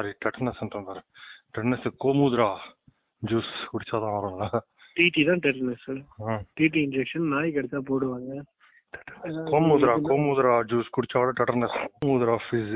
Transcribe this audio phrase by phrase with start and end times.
[0.00, 1.00] Sorry tetanus பாரு
[1.54, 2.46] tetanus கோமுத்ரா
[3.22, 4.44] juice குடிச்சாதான் வரும்ல
[4.96, 5.88] டிடி தான் டெட்டனஸ்.
[6.58, 8.30] டிடி இன்ஜெக்ஷன் நாய் கடிச்சா போடுவாங்க.
[9.50, 12.72] கோமுத்ரா கோமுத்ரா ஜூஸ் குடிச்சா விட டெட்டனஸ் கோமுத்ரா ஃபீஸ்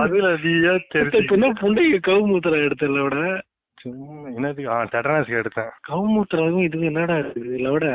[0.00, 3.16] அதுல நீயே தெரிஞ்சு புண்டைக்கு கவுமூத்திரம் எடுத்தல விட?
[4.36, 4.78] என்னதுக்கு ஆ
[5.40, 5.72] எடுத்தேன்.
[5.88, 7.48] கவுமூத்திரம் இது என்னடா இருக்குது?
[7.50, 7.88] இதுல விட?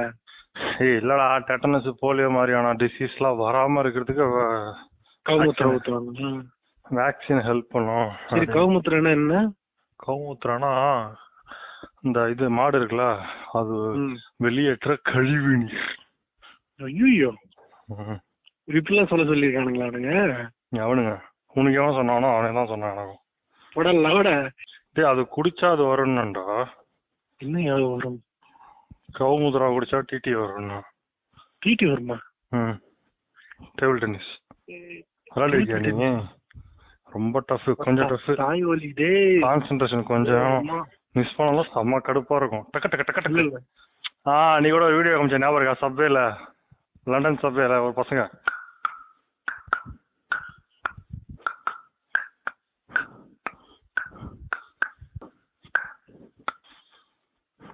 [0.85, 4.27] ஏய் இல்லடா டெட்டனஸ் போலியோ மாதிரியான டிசீஸ்லாம் வராம இருக்கிறதுக்கு
[5.25, 5.73] கவுமூத்திரம்.
[5.73, 6.31] ஊத்துவாங்க
[6.85, 8.09] வேக்சின் ஹெல்ப் பண்ணும்.
[8.29, 9.35] சரி கவுமூத்திரம்னா என்ன?
[9.99, 10.71] கவுமுத்திரனா
[12.01, 13.05] இந்த இது மாடு இருக்குல்ல
[13.51, 13.75] அது.
[14.37, 15.85] வெளியேற்ற கழிவு நீர்.
[16.79, 17.29] ஐயோ
[17.89, 18.19] ம்.
[18.67, 20.11] இப்படிலாம் சொல்ல சொல்லியிருக்கானுங்களா அவனுங்க?
[20.81, 21.13] அவனுங்க.
[21.55, 23.21] உனக்கு எவன் சொன்னானோ அவனே தான் சொன்னான் எனக்கும்.
[23.71, 24.29] உடல் லவட.
[24.95, 26.45] டேய் அது குடிச்சா அது வரும்னுடா
[27.39, 28.19] இன்னும் எவ்வளவு வரும்?
[29.15, 30.77] கவுமுத்ரா குடிச்சா டிடி வரும்னா.
[31.61, 32.17] டிடி வருமா?
[32.51, 32.75] ம்.
[33.79, 34.31] டேபிள் டென்னிஸ்
[35.33, 36.09] விளையாடுறியா நீ?
[37.11, 39.39] ரொம்ப டஃப் கொஞ்சம் டஃப் தாய் வலி டேய்.
[39.45, 40.55] கான்சென்ட்ரேஷன் கொஞ்சம்.
[41.17, 42.65] மிஸ் பண்ணாலும் செம்ம கடுப்பா இருக்கும்.
[42.73, 43.61] டக்கு டக்கு டக்கு டக்கு.
[44.31, 45.81] ஆ நீ கூட ஒரு வீடியோ காமிச்ச ஞாபகம் இருக்கா?
[45.83, 46.19] சப்வேல
[47.07, 48.23] லண்டன் சப்வேல ஒரு பசங்க.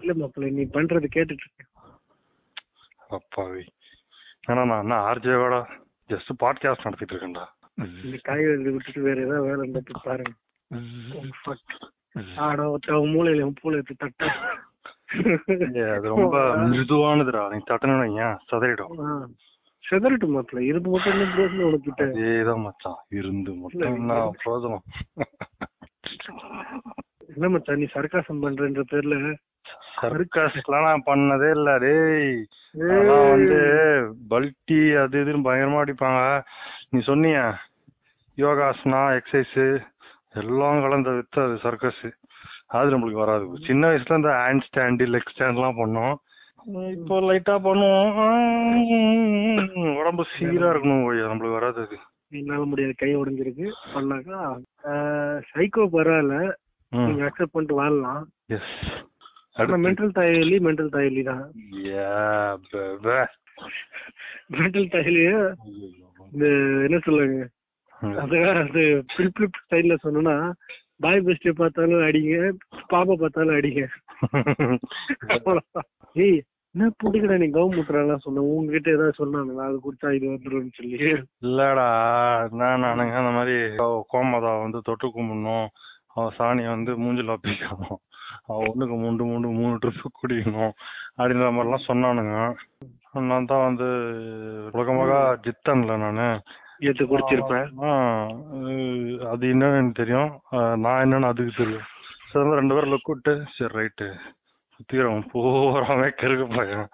[0.01, 1.67] இல்ல மாப்பிள்ள நீ பண்றது கேட்டுட்டு இருக்கேன்
[3.17, 3.63] அப்பாவி.
[4.49, 5.55] ஏன்னா நான் ஆர்ஜேவோட
[6.09, 7.45] ஜஸ்ட் பாட்காஸ்ட் நடத்திட்டு இருக்கேன்டா
[8.03, 10.33] இந்த காய் வலி விட்டுட்டு வேற ஏதாவது வேலை இருந்தா பாருங்க.
[11.45, 11.61] Fuck.
[12.37, 14.21] ஆடா ஒருத்த மூளையில எடுத்து தட்ட.
[15.93, 17.43] அது ரொம்ப மிருதுவானதுடா.
[17.49, 18.91] நீ தட்டணும் ஏன் சதறிடும்.
[19.87, 20.59] செதறட்டும் மாப்பிள்ள.
[20.59, 22.99] இருந்து மட்டும் உனக்கிட்ட அதேதான் மச்சான்.
[23.09, 24.85] இருந்து மட்டும் பிரோஜனம்
[27.27, 29.35] என்ன மச்சான் நீ சர்க்காசம் பண்றன்ற பேர்ல?
[30.01, 32.35] சர்க்கஸ்லாம் பண்ணதே இல்ல டேய்.
[32.83, 33.59] அதெல்லாம் வந்து
[34.31, 36.21] பல்டி அது இதுன்னு பயங்கரமா அடிப்பாங்க.
[36.91, 37.39] நீ சொன்னிய
[38.37, 39.85] யோகாசனா எக்ஸசைஸ்
[40.41, 42.05] எல்லாம் கலந்த வித்து அது சர்க்கஸ்.
[42.77, 43.45] அது நம்மளுக்கு வராது.
[43.67, 46.15] சின்ன வயசுல இந்த ஹேண்ட் ஸ்டாண்டு லெக் ஸ்டாண்ட்லாம் பண்ணோம்.
[46.95, 48.09] இப்போ லைட்டா பண்ணுவோம்.
[49.99, 51.97] உடம்பு சீரா இருக்கணும் ஓய்யா நம்மளுக்கு வராது அது.
[52.39, 52.93] என்னால முடியாது.
[53.01, 53.67] கை உடைஞ்சிருக்கு.
[53.93, 54.39] பண்ணாக்கா
[55.51, 56.37] சைக்கோ பரவாயில்ல.
[56.91, 58.21] நீங்க அக்செப்ட் பண்ணிட்டு வாழலாம்
[58.57, 58.75] எஸ்
[59.85, 61.45] மென்டல் தாயலி தான்.
[64.57, 65.31] மென்டல் தாயலிய
[66.31, 66.45] இந்த
[66.87, 67.39] என்ன சொல்லுங்க
[68.19, 68.83] அதான் அது
[69.15, 70.35] பிளிப் ஸ்டைல்ல சொன்னா
[71.03, 72.37] பாய் பெஸ்டிய பார்த்தாலும் அடிங்க
[72.93, 73.81] பாப்பா பார்த்தாலும் அடிங்க.
[76.15, 76.39] ஏய்
[76.75, 78.43] என்ன புடிக்கடா நீ கவுமுத்துறாலாம் சொன்ன?
[78.49, 80.97] உங்ககிட்ட ஏதாவது சொன்னானுங்களா அது குடிச்சா இது வந்துரும்னு சொல்லி.
[81.45, 81.87] இல்லடா
[82.61, 83.55] நான் நானுங்க அந்த மாதிரி
[84.13, 85.67] கோமதா வந்து தொட்டு கும்பிடணும்
[86.15, 87.99] அவ சாணியை வந்து மூஞ்சில வைக்கணும்.
[88.47, 90.73] அவ ஒண்ணுக்கு மூண்டு மூண்டு மூணு ட்ரிப் குடிக்கணும்
[91.17, 92.37] அப்படின்ற மாதிரிலாம் சொன்னானுங்க.
[93.29, 93.87] நான் தான் வந்து
[94.73, 95.13] உலகமாக
[95.45, 96.27] ஜித்தன்ல நானு.
[96.87, 97.69] ஏத்து குடிச்சிருப்பேன்.
[99.31, 100.29] அது என்னன்னு தெரியும்.
[100.83, 101.87] நான் என்னன்னு அதுக்கு தெரியும்.
[102.31, 104.07] சரி ரெண்டு பேரும் லுக் விட்டு சரி ரைட்டு
[104.73, 106.85] சுத்திக்கிறவன் பூராமே கருக்க பையன்.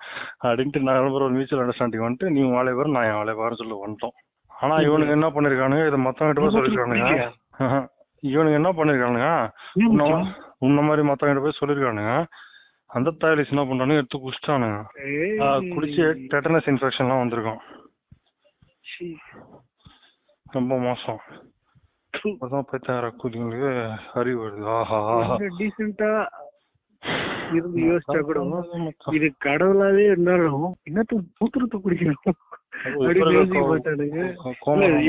[0.46, 4.16] அப்படின்ட்டு நான் ஒரு மியூச்சுவல் அண்டர்ஸ்டாண்டிங் வந்துட்டு நீ வாழை பேர் நான் என் வாழை பேரும் சொல்லி வந்துட்டோம்.
[4.52, 5.86] ஆனா இவனுக்கு என்ன பண்ணிருக்கானுங்க?
[5.90, 7.14] இதை மத்தவங்க போய் சொல்லிருக்கானுங்க.
[8.34, 9.30] இவனுக்கு என்ன பண்ணிருக்கானுங்க?
[10.62, 12.14] உன்ன மாதிரி மத்தவங்க போய் சொல்லிருக்கானுங்க.
[12.90, 14.80] அந்த தாயலிஸ் என்ன பண்றானுங்க எடுத்து குடிச்சிட்டானுங்க.
[15.76, 17.62] குடிச்சு டெட்டனஸ் இன்ஃபெக்ஷன்லாம் வந்திருக்கும்.
[20.56, 21.22] ரொம்ப மோசம்.
[22.44, 22.68] அதான்
[24.20, 24.66] அறிவு வருது.
[24.76, 25.00] ஆஹா.
[25.60, 26.12] டீசெண்டா
[27.56, 28.40] இருந்து யோசிச்சா கூட
[29.18, 32.38] இது கடவுளாவே இருந்தாலும் என்னத்த மூத்திரத்தை குடிக்கணும்?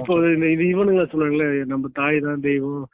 [0.00, 0.14] இப்போ
[0.54, 2.84] இது இவனுங்க சொல்லுவாங்கல்ல நம்ம தாய் தான் தெய்வம்.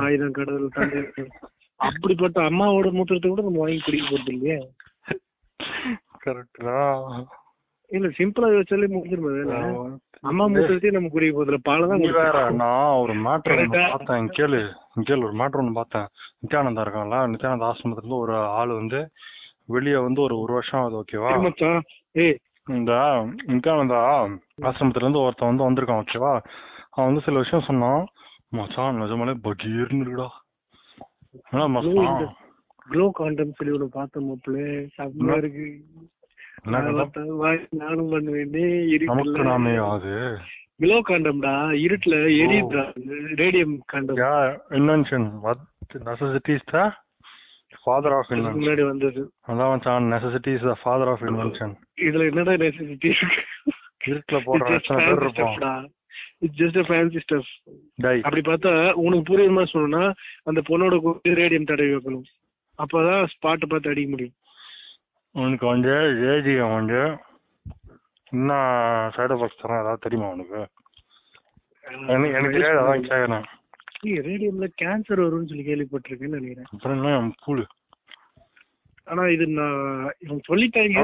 [0.00, 1.32] தாய் தான் கடவுள் தான் தெய்வம்.
[1.80, 4.58] அப்படிப்பட்ட அம்மாவோட மூத்திரத்தை கூட நம்ம வாங்கி குடிக்க போறது இல்லையா?
[6.24, 6.76] கரெக்டா
[7.90, 9.32] இல்ல சிம்பிளா யோசிச்சாலே முடிஞ்சிருமா
[10.22, 12.56] அம்மா மூத்திரத்தையும் நம்ம குடிக்க போதுல பாலை தான்.
[12.56, 13.66] நான் ஒரு மேட்ரு?
[13.90, 14.60] பார்த்தேன் கேளு.
[15.08, 16.08] கேளு ஒரு மேட்ரு ஒன்று பார்த்தேன்.
[16.42, 19.00] நித்யானந்தா இருக்கான்ல நித்யானந்த ஆசிரமத்துல ஒரு ஆள் வந்து
[19.68, 21.30] வெளிய வந்து ஒரு ஒரு வருஷம் ஆகுது ஓகேவா
[22.24, 22.36] ஏய்.
[22.70, 22.92] இந்த
[23.52, 24.00] நித்யானந்தா
[24.68, 26.32] ஆசிரமத்துல இருந்து ஒருத்தன் வந்து வந்திருக்கான் ஓகேவா
[26.90, 28.02] அவன் வந்து சில விஷயம் சொன்னான்.
[28.52, 30.28] மச்சான் நிஜமாலே பகீர்னு இருக்குடா.
[32.86, 34.64] க்ளோ காண்டம் சொல்லி ஒண்ணு பார்த்தோம் மாப்பிள்ளை.
[34.96, 35.66] செம்மையா இருக்கு.
[36.64, 38.52] நானும் பண்ணுவேன்
[40.80, 41.52] க்ளோ காண்டம்டா
[41.84, 42.84] இருட்டுல எரியுதுடா.
[43.40, 44.20] Radium condom
[44.78, 45.62] invention what
[46.08, 46.78] necessity is the
[47.82, 49.22] father of invention முன்னாடி வந்தது.
[49.48, 51.74] அதான் மச்சான் necessity is the father of invention
[52.06, 53.10] இதுல என்னடா நெசசிட்டி
[54.08, 54.38] இருட்டுல
[54.78, 55.58] எத்தனை பேர் இருப்போம்?
[56.44, 57.46] It's just fancy stuff.
[58.04, 58.72] டை அப்படி பார்த்தா
[59.04, 60.04] உனக்கு புரியுற மாதிரி சொல்லணும்னா
[60.50, 60.94] அந்த பொண்ணோட
[61.40, 62.26] ரேடியம் தடவி வைக்கணும்.
[62.78, 64.36] அப்பதான் ஸ்பாட்டை பார்த்து அடிக்க முடியும்.
[65.34, 65.92] உனக்கு வந்து
[66.32, 67.00] ஏஜியம் வந்து
[68.32, 68.52] என்ன
[69.16, 70.60] சைடு எஃபெக்ட்ஸ் ஏதாவது தெரியுமா உனக்கு?
[72.38, 73.46] எனக்கு அதான் கேக்குறேன்.
[74.28, 76.68] ரேடியம்ல கேன்சர் வரும்னு சொல்லி கேள்விப்பட்டிருக்கேன்னு நினைக்கிறேன்.
[76.74, 77.64] அப்புறம் பூலு
[79.06, 81.02] ஆனா இது நான் இவங்க சொல்லிட்டாங்க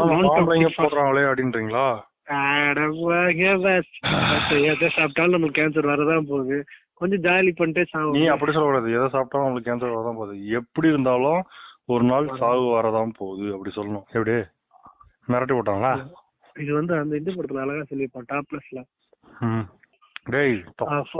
[0.76, 1.86] போடுறாங்களே அப்படின்றீங்களா?
[4.70, 6.64] எதை சாப்பிட்டாலும் நமக்கு கேன்சர் வரதான் போகுது.
[6.94, 10.50] கொஞ்சம் ஜாலி பண்ணிட்டே நீ சாகும் அப்படி சொல்லக்கூடாது எதை சாப்பிட்டாலும் உங்களுக்கு கேன்சர் வரதான் போகுது.
[10.58, 11.44] எப்படி இருந்தாலும்
[11.88, 14.04] ஒரு நாள் சாவு வரதான் போகுது அப்படி சொல்லணும்.
[14.12, 14.44] எப்படி?
[15.28, 15.92] மிரட்டி விட்டாங்களா
[16.56, 18.80] இது வந்து அந்த இந்த படத்துல அழகா சொல்லியிருப்பான் டாப் பிளஸ்ல
[19.46, 19.64] ம்.
[20.26, 20.62] டேய்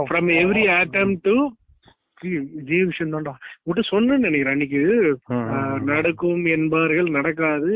[0.05, 1.51] ஃப்ரம் எவ்ரி ஆட்டம் டு
[2.23, 3.33] விஷயம் தான்டா
[3.65, 4.83] உன்கிட்ட சொன்னேன்னு நினைக்கிறேன் அன்னைக்கு.
[5.91, 7.71] நடக்கும் என்பார்கள் நடக்காது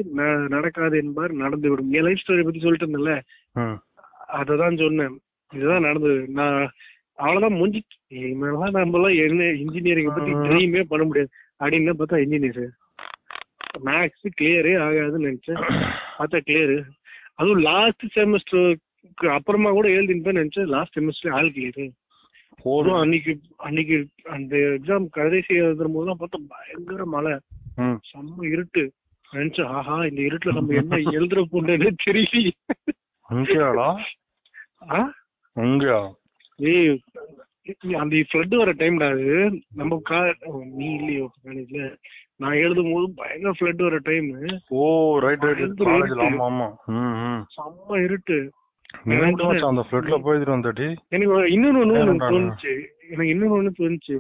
[0.55, 3.15] நடக்காது என்பார் நடந்து விடும் என் லைஃப் ஸ்டோரி பத்தி சொல்லிட்டு இருந்தேன்ல.
[4.41, 5.17] அததான் சொன்னேன்.
[5.55, 6.21] இதுதான் நடந்தது.
[6.41, 6.71] நான்
[7.17, 7.83] அவ்வளவுதான் முடிஞ்சு
[8.21, 10.33] இனிமேலாம் நம்ம எல்லாம் என்ன இன்ஜினியரிங் பத்தி.
[10.47, 11.31] ட்ரீமே பண்ண முடியாது.
[11.65, 12.65] அப்படின்னு பார்த்தா இன்ஜினியர்
[13.89, 15.61] மேக்ஸ் கிளியரே ஆகாதுன்னு நினைச்சேன்.
[16.19, 16.77] பார்த்தா கிளியர்
[17.35, 20.73] அதுவும் லாஸ்ட் செமஸ்டருக்கு அப்புறமா கூட எழுதின்னு நினைச்சேன்.
[20.75, 21.89] லாஸ்ட் செமஸ்டர் ஆல் கிளியர்
[22.65, 22.99] போதும்.
[23.01, 23.97] அன்னைக்கு அன்னைக்கு
[24.31, 27.35] அந்த எக்ஸாம் கடைசி எழுதுற போதுலாம் பார்த்தா பயங்கர மழை.
[28.09, 28.85] செம்ம இருட்டு.
[29.31, 32.51] நினைச்சேன் ஆஹா இந்த இருட்டுல நம்ம என்ன எழுதுற போன்றே தெரியல
[33.29, 33.89] அங்கேயாடா
[35.57, 36.01] அங்கேயா
[36.59, 36.93] ஏய்
[38.01, 39.29] அந்த ஃப்ளட் வர டைம்டா அது.
[39.75, 40.19] நம்ம கா
[40.75, 41.81] நீ இல்லையோ காலேஜ்ல
[42.37, 44.29] நான் எழுதும் போது பயங்கர ஃப்ளட் வர டைம்
[44.77, 44.85] ஓ
[45.25, 45.87] ரைட் ரைட் இருட்டு.
[46.27, 46.69] ஆமா ஆமா.
[47.57, 48.39] செம்ம இருட்டு.
[51.11, 52.73] எனக்கு இன்னொன்னு ஒண்ணு தோணுச்சு.
[53.09, 54.15] எனக்கு இன்னொன்னு ஒண்ணு தோணுச்சு.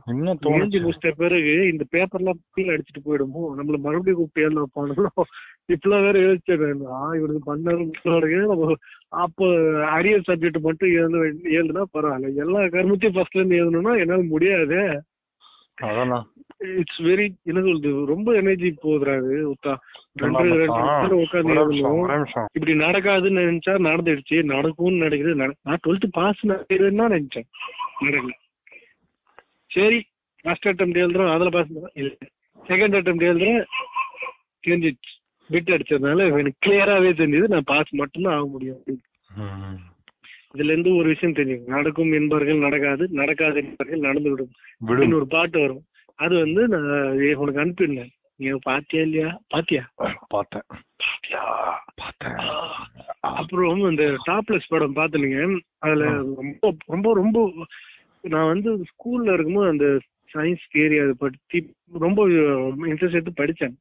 [0.80, 3.42] முடிச்சிட்ட பிறகு இந்த பேப்பர்லாம் கீழே அடிச்சிட்டு போயிடுமோ?
[3.58, 5.24] நம்மள மறுபடியும் கூப்பிட்டு எழுத வைப்பானுங்களோ
[5.68, 8.74] இப்பெல்லாம் வேற யோசிச்சேன் ஆ இவனுக்கு பண்ணாரு நம்ம
[9.08, 9.46] அப்போ
[9.90, 11.18] அரியர் சப்ஜெக்ட் மட்டும் எழுத
[11.58, 12.34] எழுதுனா பரவாயில்ல.
[12.34, 14.80] எல்லா கருமத்தையும் ஃபர்ஸ்ட்ல இருந்து எழுதணும்னா என்னால முடியாது.
[15.82, 16.18] அதானா
[16.58, 19.74] இட்ஸ் வெரி என்ன சொல்றது ரொம்ப எனர்ஜி போகுதுறாது உத்தா.
[20.14, 20.72] ரெண்டு ரெண்டு
[21.18, 21.76] உட்காந்து.
[22.52, 27.48] இப்படி நடக்காதுன்னு நினைச்சா நடந்துடுச்சு நடக்கும்னு நடக்குது நட- நான் டுவெல்த் பாஸ் நடக்குதுன்னு தான் நினைச்சேன்.
[28.00, 28.30] நடக்கல.
[29.66, 30.06] சரி
[30.42, 32.16] ஃபர்ஸ்ட் அட்டம் எழுதுறோம் அதுல பாஸ் இல்ல
[32.68, 33.64] செகண்ட் அட்டம் எழுதுறேன்
[34.66, 38.82] தெரிஞ்சிச்சு பிட் அடிச்சதுனால எனக்கு கிளியராவே தெரிஞ்சது நான் பாஸ் மட்டும்தான் ஆக முடியும்.
[38.86, 39.02] அப்படின்னு.
[40.54, 41.64] இதுல இருந்து ஒரு விஷயம் தெரியும்.
[41.66, 44.50] நடக்கும் என்பவர்கள் நடக்காது நடக்காது என்பவர்கள் நடந்து விடும்.
[45.14, 45.84] ஒரு பாட்டு வரும்.
[46.14, 48.12] அது வந்து நான் உனக்கு அனுப்பியிருந்தேன்.
[48.36, 49.40] நீ பாத்தியா இல்லையா?
[49.48, 49.82] பாத்தியா
[50.28, 50.66] பார்த்தேன்.
[51.94, 52.38] பார்த்தேன்.
[53.20, 56.04] அப்புறம் இந்த டாப்லெஸ் படம் பாத்துனுங்க அதுல
[56.40, 57.66] ரொம்ப ரொம்ப ரொம்ப
[58.20, 59.86] நான் வந்து ஸ்கூல்ல இருக்கும்போது அந்த
[60.34, 61.58] சயின்ஸ் தியரி அதை பத்தி
[61.98, 62.28] ரொம்ப
[62.90, 63.74] இன்ட்ரெஸ்ட் எடுத்து படிச்சேன்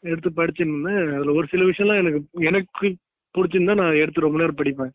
[0.00, 1.14] எடுத்து படிச்சிருந்தேன்.
[1.14, 2.96] அதுல ஒரு சில விஷயம்லாம் எனக்கு எனக்கு
[3.34, 4.94] பிடிச்சிருந்தா நான் எடுத்து ரொம்ப நேரம் படிப்பேன்.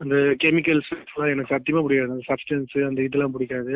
[0.00, 2.12] அந்த கெமிக்கல்ஸ் எல்லாம் எனக்கு சத்தியமா பிடிக்காது.
[2.12, 3.74] அந்த சப்ஸ்டன்ஸ் அந்த இதெல்லாம் பிடிக்காது.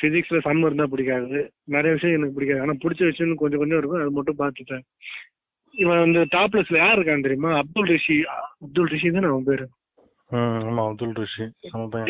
[0.00, 1.38] பிசிக்ஸ்ல சம் இருந்தா பிடிக்காது.
[1.66, 2.60] நிறைய விஷயம் எனக்கு பிடிக்காது.
[2.60, 4.00] ஆனா பிடிச்ச விஷயம் கொஞ்சம் கொஞ்சம் இருக்கும்.
[4.00, 4.84] அது மட்டும் பார்த்துட்டேன்
[5.74, 7.50] இவன் அந்த டாப்லெஸ்ல யார் இருக்கான் தெரியுமா?
[7.58, 8.16] அப்துல் ரிஷி.
[8.62, 9.64] அப்துல் ரிஷி தான் அவன் பேரு.
[10.84, 11.46] அப்துல் ரிஷி.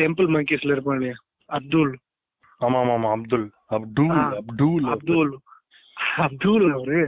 [0.01, 1.17] டெம்பிள் மங்கீஸ்ல இருப்பான் இல்லையா?
[1.49, 1.93] அப்துல்.
[2.61, 3.47] ஆமா ஆமா ஆமா அப்துல்.
[3.69, 4.13] அப்துல்.
[4.39, 4.85] அப்துல்.
[4.85, 5.33] அப்துல்.
[6.23, 6.99] அப்துல் அவரு.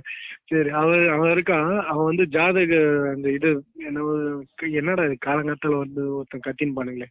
[0.43, 1.71] சரி அவன் அவன் இருக்கான்.
[1.85, 2.73] அவன் வந்து ஜாதக
[3.13, 3.49] அந்த இது
[3.87, 4.05] என்ன
[4.79, 7.09] என்னடா இது காலங்காத்தால வந்து ஒருத்தன் கத்தின்னு பானுங்களே.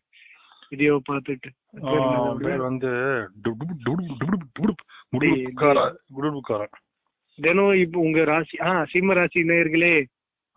[0.70, 1.50] வீடியோ பார்த்துட்டு.
[2.44, 2.90] பேர் வந்து.
[7.38, 9.94] தினம் இப்போ உங்க ராசி ஆ சிம்ம ராசி நேயர்களே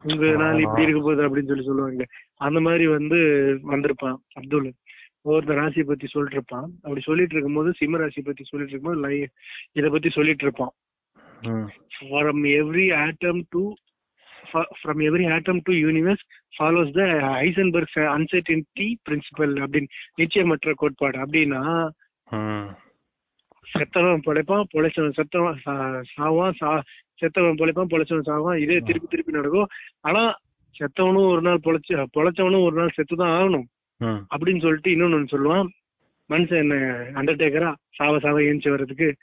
[0.04, 2.06] உங்க நாள் இப்படி இருக்க போகுது அப்படின்னு சொல்லி சொல்லுவாங்க
[2.38, 3.18] அந்த மாதிரி வந்து
[3.72, 4.70] வந்திருப்பான் அப்துல்.
[5.26, 6.68] ஒவ்வொருத்த ராசியை பத்தி சொல்லிட்டு இருப்பான்.
[6.84, 9.16] அப்படி சொல்லிட்டு இருக்கும்போது சிம்ம ராசி பத்தி சொல்லிட்டு இருக்கும்போது லை
[9.72, 10.74] இத பத்தி சொல்லிட்டு இருப்பான்.
[11.44, 13.60] From every atom to
[14.54, 16.20] fro- from every atom to universe
[16.60, 21.26] follows the Heisenberg's uncertainty principle அப்படின்னு நிச்சயமற்ற கோட்பாடு.
[21.26, 21.90] அப்படின்னா
[22.30, 22.70] ம்.
[23.78, 26.82] செத்தவன் பிழைப்பான் பொழைச்சவன் செத்தவன் சாவான் சா
[27.22, 28.58] செத்தவன் பிழைப்பான் பொழைச்சவன் சாவான்.
[28.58, 29.68] இதே திருப்பி திருப்பி நடக்கும்.
[30.00, 30.36] ஆனா
[30.80, 33.64] செத்தவனும் ஒரு நாள் பொழைச்ச பொழைச்சவனும் ஒரு நாள் செத்துதான் ஆகணும்.
[33.98, 34.06] ம்.
[34.06, 35.68] அப்படின்னு சொல்லிட்டு இன்னொன்னு சொல்லுவான்.
[36.30, 36.76] மனுஷன் என்ன
[37.14, 39.16] அண்டர்டேக்கரா சாவ சாவ ஏஞ்சி வர்றதுக்கு.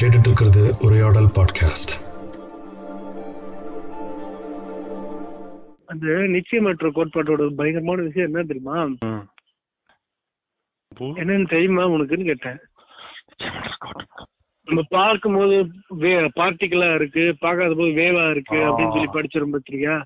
[0.00, 1.92] நீங்க கேட்டுட்டு இருக்கிறது உரையாடல் பாட்காஸ்ட்
[5.86, 8.88] அந்த நிச்சயமற்ற கோட்பாட்டோட பயங்கரமான விஷயம் என்ன தெரியுமா?
[11.00, 12.58] என்னன்னு தெரியுமா உனக்குன்னு கேட்டேன்.
[14.64, 18.54] நம்ம பார்க்கும்போது வே பார்ட்டிகளா இருக்கு பார்க்காத போது வேவா இருக்கு.
[18.54, 20.02] அப்படின்னு சொல்லி படிச்சிரும் பத்திரிக்கா.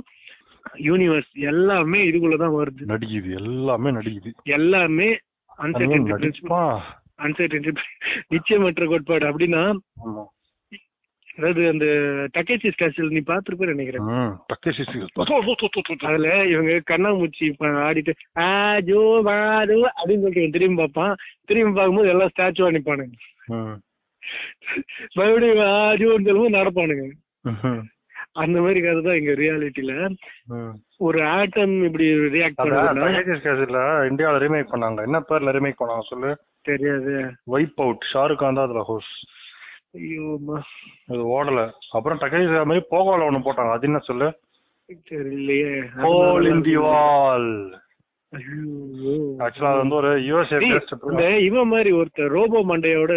[0.74, 2.88] universe எல்லாமே இதுக்குள்ளதான் வருது.
[2.88, 4.34] நடிக்குது எல்லாமே நடிக்குது.
[4.44, 5.18] எல்லாமே
[5.58, 6.12] அன்சர்டன்டி
[8.28, 9.26] நிச்சயமற்ற கோட்பாடு.
[9.26, 9.76] அப்படின்னா
[11.38, 11.86] அதாவது அந்த
[12.34, 14.04] டக்கேச்சி ஸ்கேஷல் நீ பாத்துருப்ப நினைக்கிறேன்.
[16.00, 21.16] அதுல இவங்க கண்ணாமூச்சி ஆடிட்டு ஆ ஜோ வா ஜோ அப்படின்னு சொல்லிட்டு திரும்பி பார்ப்பான்.
[21.46, 23.14] திரும்பி பார்க்கும்போது எல்லாம் ஸ்டாச்சுவா நிப்பானுங்க.
[23.46, 23.82] ம்.
[25.14, 27.14] மறுபடியும் வா ஜோன்னு சொல்லும்போது நடப்பானுங்க.
[28.36, 29.92] அந்த மாதிரி கதை தான் இங்க ரியாலிட்டில.
[31.08, 35.02] ஒரு ஆட்டம் இப்படி ரியாக்ட் ஸ்கேஷில் இந்தியாவில் ரீமேக் பண்ணாங்க.
[35.04, 36.32] என்ன பேர்ல ரீமேக் பண்ணாங்க சொல்லு?
[36.66, 37.14] தெரியாது.
[37.54, 39.12] வைப் அவுட் ஷாருக் கான் தான் அதுல ஹோஸ்
[40.00, 40.28] ஐயோ.
[41.12, 41.62] அது ஓடல.
[41.98, 43.74] அப்புறம் டக்கேஷி மாதிரி போகோல ஒண்ணு போட்டாங்க.
[43.76, 44.28] அது என்ன சொல்லு?
[45.12, 45.74] தெரியலையே.
[46.06, 47.50] Hole in the wall.
[49.44, 50.58] ஆக்சுவலா அது வந்து ஒரு யூஎஸ்ஏ
[51.48, 53.14] இவன் மாதிரி ஒருத்தர் ரோபோ மண்டையோட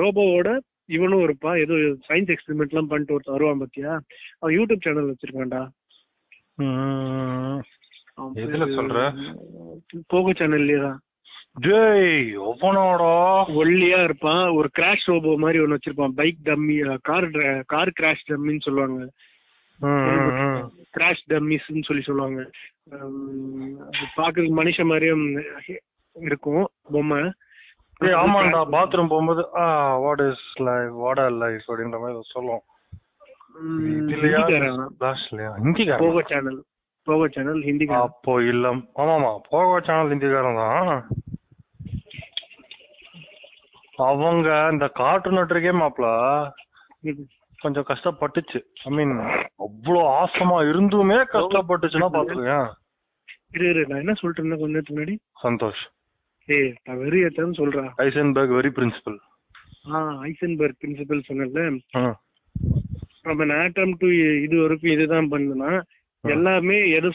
[0.00, 0.48] ரோபோவோட
[0.86, 1.74] இவனும் இருப்பான் ஏதோ
[2.08, 3.92] சயின்ஸ் எக்ஸ்பெரிமெண்ட் எல்லாம் பண்ணிட்டு ஒருத்தன் வருவான் பாத்தியா?
[4.38, 5.62] அவன் யூடியூப் சேனல் வச்சிருக்கான்டா.
[8.44, 8.98] எதுல சொல்ற?
[10.12, 10.98] போகோ சேனல்லயே தான்.
[11.66, 13.14] டேய் ஒவ்வொனோடா
[13.60, 14.44] ஒல்லியா இருப்பான்.
[14.58, 16.16] ஒரு கிராஷ் ரோபோ மாதிரி ஒன்னு வச்சிருப்பான்.
[16.20, 16.76] Bike dummy
[17.08, 17.28] car
[17.74, 19.00] car crash டம்மின்னு சொல்லுவாங்க.
[20.98, 22.42] கிராஷ் டம்மிஸ்ன்னு சொல்லி சொல்லுவாங்க.
[24.18, 25.24] பாக்குறதுக்கு மனுஷன் மாதிரியும்
[26.16, 27.22] இருக்கும் பொம்மை.
[28.04, 29.64] ஏய் ஆமாண்டா பாத்ரூம் போகும்போது ஆ
[30.04, 32.62] what is life what are life அப்படின்ற மாதிரி சொல்லும்
[34.02, 34.40] இதுலயா.
[35.04, 36.58] லாஸ்ட்லயா ஹிந்திக்காரன் போகோ சேனல்
[37.06, 38.06] போகோ சேனல் ஹிந்திக்காரன்.
[38.08, 38.66] அப்போ இல்ல.
[39.02, 40.90] ஆமாமா போகோ சேனல் ஹிந்திக்காரன் தான்.
[44.08, 46.06] அவங்க இந்த கார்ட்டூன் நட்டுருக்கே மாப்ள.
[47.58, 48.58] கொஞ்சம் கஷ்டப்பட்டுச்சு.
[48.86, 49.12] ஐ மீன்
[49.66, 52.66] அவ்வளோ ஆசமா இருந்துமே கஷ்டப்பட்டுச்சுன்னா பாத்துக்கேன்
[53.56, 55.14] இரு இரு நான் என்ன சொல்லிட்டு இருந்தேன் கொஞ்ச நேரத்துக்கு முன்னாடி?
[55.44, 55.82] சந்தோஷ்.
[56.48, 57.84] ஏய் நான் வெறி ஏத்தான்னு சொல்றா.
[58.04, 59.18] Heisenberg very principle
[59.92, 59.98] ah
[60.28, 61.64] Heisenberg principle சொன்னல
[63.26, 64.08] நம்ம ஆட்டம் டு
[64.46, 65.70] இது வரைக்கும் இதுதான் பண்ணுனா
[66.24, 67.08] எல்லாமே எது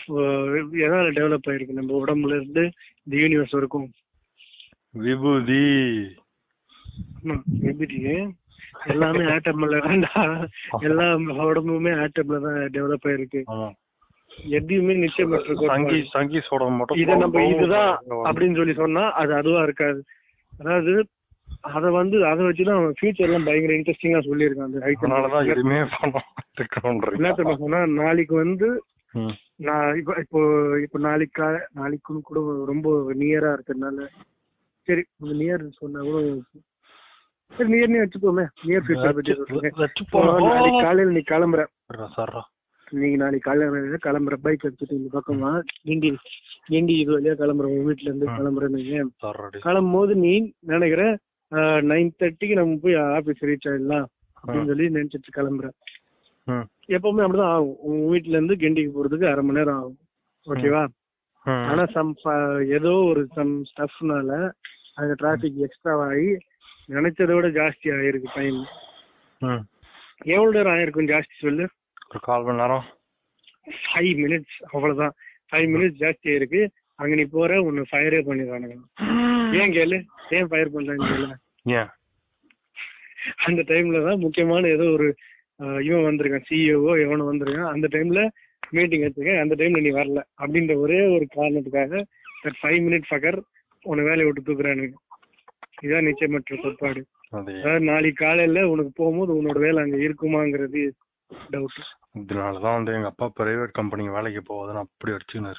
[0.85, 1.77] எதால டெவலப் ஆயிருக்கு?
[1.79, 2.63] நம்ம உடம்புல இருந்து
[3.03, 3.87] இந்த யூனிவர்ஸ் வரைக்கும்.
[5.03, 5.63] விபூதி.
[7.69, 7.97] எப்படி
[8.93, 9.79] எல்லாமே ஆட்டம்ல
[10.87, 11.05] எல்லா
[11.49, 13.41] உடம்புமே ஆட்டம்ல தான் டெவலப் ஆயிருக்கு.
[14.57, 16.01] எதையுமே நிச்சயமற்ற சங்கி கோட்பாடு.
[16.13, 17.91] சங்கி சோட மட்டும் இத நம்ம இதுதான்
[18.29, 20.01] அப்படின்னு சொல்லி சொன்னா அது அதுவா இருக்காது.
[20.53, 20.93] அதாவது
[21.69, 25.79] அத வந்து அதை வச்சுதான் அவன் ஃபியூச்சர்லாம் பயங்கர இன்ட்ரெஸ்டிங்கா சொல்லியிருக்கான் அந்த அதனாலதான் ஹைட் எதுவுமே
[27.17, 28.69] என்ன தெரியுமா சொன்னா நாளைக்கு வந்து.
[29.67, 30.39] நான் இப்போ இப்போ
[30.85, 31.47] இப்போ நாளைக்கு
[31.79, 32.89] நாளைக்குன்னு கூட ரொம்ப
[33.21, 34.05] நியரா இருக்கிறதுனால
[34.87, 35.03] சரி
[35.41, 36.19] நியர் சொன்னா கூட
[37.51, 39.33] சரி நியர்னே வச்சுக்கோமே நியர் ஃபியூச்சர் பத்தி
[40.05, 40.47] சொல்றேன்.
[40.49, 41.63] நாளைக்கு காலையில நீ கிளம்புற.
[42.97, 45.51] நீங்க நாளைக்கு காலையில கிளம்புற பைக் எடுத்துட்டு இந்த பக்கமா
[45.83, 46.09] கிண்டி
[46.69, 48.27] கிண்டி இது வழியா கிளம்புற உங்க வீட்டுல இருந்து.
[48.31, 50.33] கிளம்புறேன்னு கிளம்பும் போது நீ
[50.65, 51.03] நினைக்கிற
[51.89, 55.69] நைன் தேர்ட்டிக்கு நம்ம போய் ஆபீஸ் ரீச் ஆயிடலாம் அப்படின்னு சொல்லி நினைச்சிட்டு கிளம்புற
[56.47, 56.65] ம்.
[56.89, 57.77] எப்பவுமே அப்படிதான் ஆகும்.
[57.81, 59.97] உங்க வீட்டுல இருந்து கிண்டிக்கு போறதுக்கு அரை மணி நேரம் ஆகும்.
[60.47, 60.83] ஓகேவா.
[61.65, 62.13] ஆனா சம்
[62.69, 64.31] ஏதோ ஒரு சம் ஸ்டஃப்னால
[64.95, 66.29] அங்க டிராபிக் எக்ஸ்ட்ரா ஆகி
[66.89, 68.59] நினைச்சதை விட ஜாஸ்தி ஆயிருக்கு டைம்.
[70.27, 71.65] எவ்வளவு நேரம் ஆயிருக்கும் ஜாஸ்தி சொல்லு?
[72.11, 72.85] ஒரு கால் மணி நேரம்.
[73.81, 75.13] ஃபைவ் மினிட்ஸ் அவ்வளவுதான்.
[75.49, 76.61] ஃபைவ் மினிட்ஸ் ஜாஸ்தி ஆயிருக்கு
[76.99, 78.77] அங்க நீ போற உன்னை ஃபயரே பண்ணிடுறானுங்க.
[79.59, 79.97] ஏன் கேளு?
[80.37, 81.83] ஏன் ஃபயர் பண்றாங்க கேளு?
[83.47, 85.07] அந்த டைம்ல தான் முக்கியமான ஏதோ ஒரு
[85.87, 87.71] இவன் வந்திருக்கான் சிஇஓ எவனோ வந்திருக்கான்.
[87.73, 88.21] அந்த டைம்ல
[88.75, 90.21] மீட்டிங் வச்சிருக்கேன் அந்த டைம்ல நீ வரல.
[90.43, 92.01] அப்படின்ற ஒரே ஒரு காரணத்துக்காக
[92.61, 93.39] ஃபைவ் மினிட் ஃபகர்
[93.85, 94.97] உன்னை வேலையை விட்டு தூக்குறானுங்க.
[95.85, 97.01] இதான் நிச்சயமற்ற கோட்பாடு.
[97.37, 97.51] அது.
[97.61, 100.81] அதாவது நாளைக்கு காலையில உனக்கு போகும்போது உன்னோட வேலை அங்க இருக்குமாங்கிறது
[101.51, 101.81] டவுட்
[102.19, 105.53] இதனாலதான் வந்து எங்க அப்பா பிரைவேட் கம்பெனிக்கு வேலைக்கு போவதுன்னு அப்படி அடிச்சுன்னு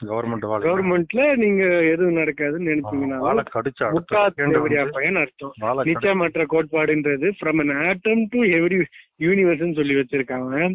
[0.00, 5.52] கவர்மெண்ட் வேலை கவர்மெண்ட்ல நீங்க எதுவும் நடக்காதுன்னு நினைச்சீங்கன்னா வேலை கடிச்சு பையன் அர்த்தம்.
[5.84, 8.84] நிச்சயமற்ற கோட்பாடுன்றது from an atom to every
[9.18, 10.74] universe சொல்லி வச்சிருக்காங்க.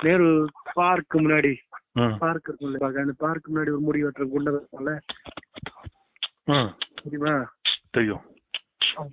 [0.02, 1.56] நேரு பார்க் முன்னாடி.
[2.18, 5.00] பார்க் இருக்கும்ல அந்த பார்க் முன்னாடி ஒரு முடி வெட்டுற குண்டை இருக்கும்ல.
[7.02, 7.54] தெரியுமா?
[7.90, 8.20] தெரியும்.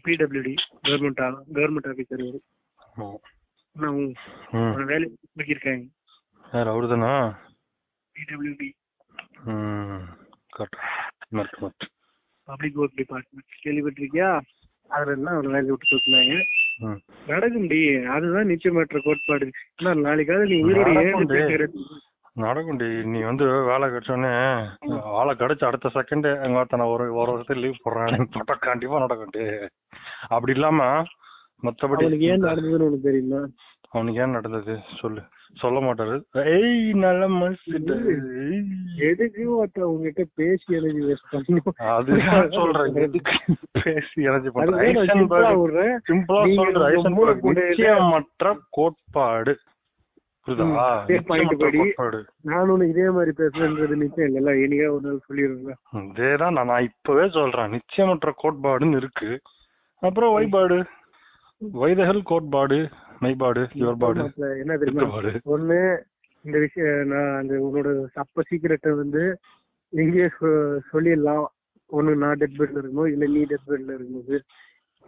[0.05, 0.55] PWD
[0.87, 2.39] government government.
[3.71, 4.13] நான்
[4.51, 4.83] ம்.
[4.85, 5.85] வேலை இருக்காங்க
[6.53, 7.35] யார் அவருதானா?
[8.15, 8.69] பிடபிள்யூடி
[12.47, 14.29] பப்ளிக் ஒர்க் டிபார்ட்மெண்ட் கேள்விப்பட்டிருக்கியா?
[14.89, 16.35] அதுல அவர் வேலையை விட்டு தூக்குனாங்க?
[17.27, 17.79] நடக்கும்டி.
[18.15, 19.47] அதுதான் நிச்சயமற்ற கோட்பாடு.
[19.83, 20.89] நாளைக்காவது நீ உயிரோட
[21.53, 21.71] ஏழு
[22.45, 22.87] நடக்கும்டி.
[23.03, 24.33] நீ வந்து வேலை கிடைச்சோடனே
[25.17, 28.25] வேலை கிடைச்ச அடுத்த செகண்ட் எங்க ஒரு ஒரு வருஷத்துக்கு லீவ் போடுறேன்.
[28.33, 29.45] போட்டா கண்டிப்பா நடக்கும்டி.
[30.27, 31.03] அப்படி இல்லாம
[31.63, 33.39] மத்தபடி ஏன் நடந்ததுன்னு உனக்கு தெரியுமா?
[33.89, 34.77] அவனுக்கு ஏன் நடந்தது?
[34.99, 35.21] சொல்லு.
[35.55, 36.23] சொல்ல மாட்டாரு.
[36.33, 37.49] ஏய் நல்ல.
[38.97, 42.95] எதுக்கு உங்ககிட்ட பேசி எழுதி வேஸ்ட் அதுதான் சொல்றேன்.
[42.95, 43.31] எதுக்கு
[43.71, 45.97] பேசி எனர்ஜி பண்ற அதுதான் நான் simple ஆ விடுறேன்.
[46.09, 49.57] சிம்பிளா நீங்க சொல்ற உங்க ஐசன்பர்க் மூளைக்குள்ள நிச்சயமற்ற கோட்பாடு.
[50.47, 52.23] புரியுதா?
[52.41, 54.49] நானும் இதே மாதிரி பேசுறேன்றது நிச்சயம் இல்லைல்ல?
[54.49, 57.71] என்னைக்கா ஒரு நாள் சொல்லிடுறேன் இதேதான் நான் நான் இப்பவே சொல்றேன்.
[57.71, 59.41] நிச்சயமற்ற கோட்பாடுன்னு இருக்கு.
[59.99, 60.85] அப்புறம் வைபாடு
[61.73, 62.89] வைதகல் கோட்பாடு.
[63.21, 64.23] யுவர் பாடு
[64.61, 65.05] என்ன தெரியுமா?
[65.53, 65.79] ஒண்ணு
[66.45, 69.23] இந்த விஷயம் நான் அந்த உன்னோட சப்ப சீக்கிரட்டை வந்து
[69.93, 70.27] எங்கேயே
[70.91, 71.45] சொல்லிடலாம்.
[71.89, 74.37] ஒண்ணு நான் டெத் பெட்ல இருக்கும்போது இல்ல நீ டெத் பெட்ல இருக்கும்போது.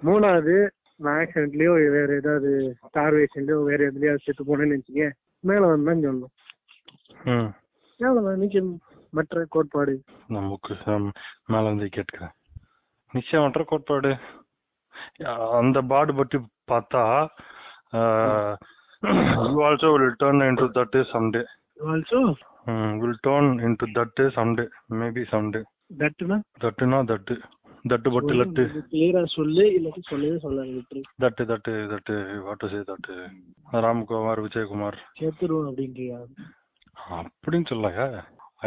[0.01, 0.55] மூணாவது
[0.99, 2.51] நான் ஆக்சிடென்ட்லயோ வேற ஏதாவது
[2.83, 5.05] ஸ்டார்வேஷன்லயோ வேற எதுலயாவது செத்து போனேன்னு நினைச்சீங்க
[5.43, 6.33] மேல வந்தான் சொல்லணும்.
[7.25, 7.49] ம்.
[7.99, 8.59] எவ்வளவுதான் நீங்க
[9.13, 9.93] மற்ற கோட்பாடு.
[10.27, 10.73] நமக்கு
[11.45, 12.33] மேல வந்து கேட்கிறேன்.
[13.13, 14.11] நிச்சயமற்ற கோட்பாடு.
[15.59, 16.37] அந்த பாடு பற்றி
[16.71, 17.03] பார்த்தா
[19.51, 21.41] you also will turn into that someday
[21.93, 22.19] also
[23.01, 24.65] will turn into that someday
[24.99, 25.61] maybe someday
[26.01, 27.35] தட்டுனா தட்டுனா தட்டு
[27.85, 31.01] தட்டு பட்டு லட்டு கிளியரா சொல்லு இல்லாட்டி சொல்லவே சொல்லாது விட்டுரு.
[31.23, 32.15] தட்டு தட்டு தட்டு
[32.45, 33.13] வாட்டு சே தட்டு
[33.85, 34.97] ராம்குமார் விஜயகுமார்.
[35.19, 36.17] சேர்த்துருவோம் அப்படின்றியா?
[37.19, 38.01] அப்படின்னு சொல்லங்க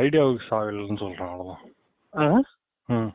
[0.02, 3.10] ஐடியாவுக்கு சாவில்னு சொல்றேன் அவ்வளவுதான்.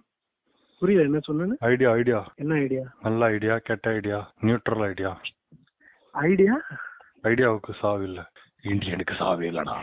[0.81, 1.55] புரியல என்ன சொன்னேன்னு?
[1.71, 5.11] ஐடியா ஐடியா என்ன ஐடியா நல்ல ஐடியா கெட்ட ஐடியா நியூட்ரல் ஐடியா
[6.17, 6.61] ஐடியா?
[7.23, 8.25] ஐடியாவுக்கு சாவில்ல
[8.63, 9.75] இந்தியனுக்கு சாவி இல்லடா.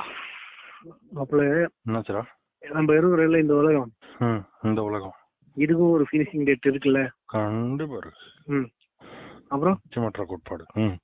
[1.15, 2.23] மாப்பிள்ள என்னாச்சுடா
[2.61, 3.93] நம்ம இருக்கிற இந்த உலகம்.
[4.19, 5.15] ம் இந்த உலகம்.
[5.57, 7.09] இதுக்கும் ஒரு ஃபினிஷிங் டேட் இருக்குல்ல?
[7.25, 8.19] கண்டிப்பா இருக்கு.
[8.45, 8.69] ம்.
[9.49, 9.81] அப்புறம்?
[9.83, 10.65] நிச்சயமற்ற கோட்பாடு.
[10.75, 10.97] ம்.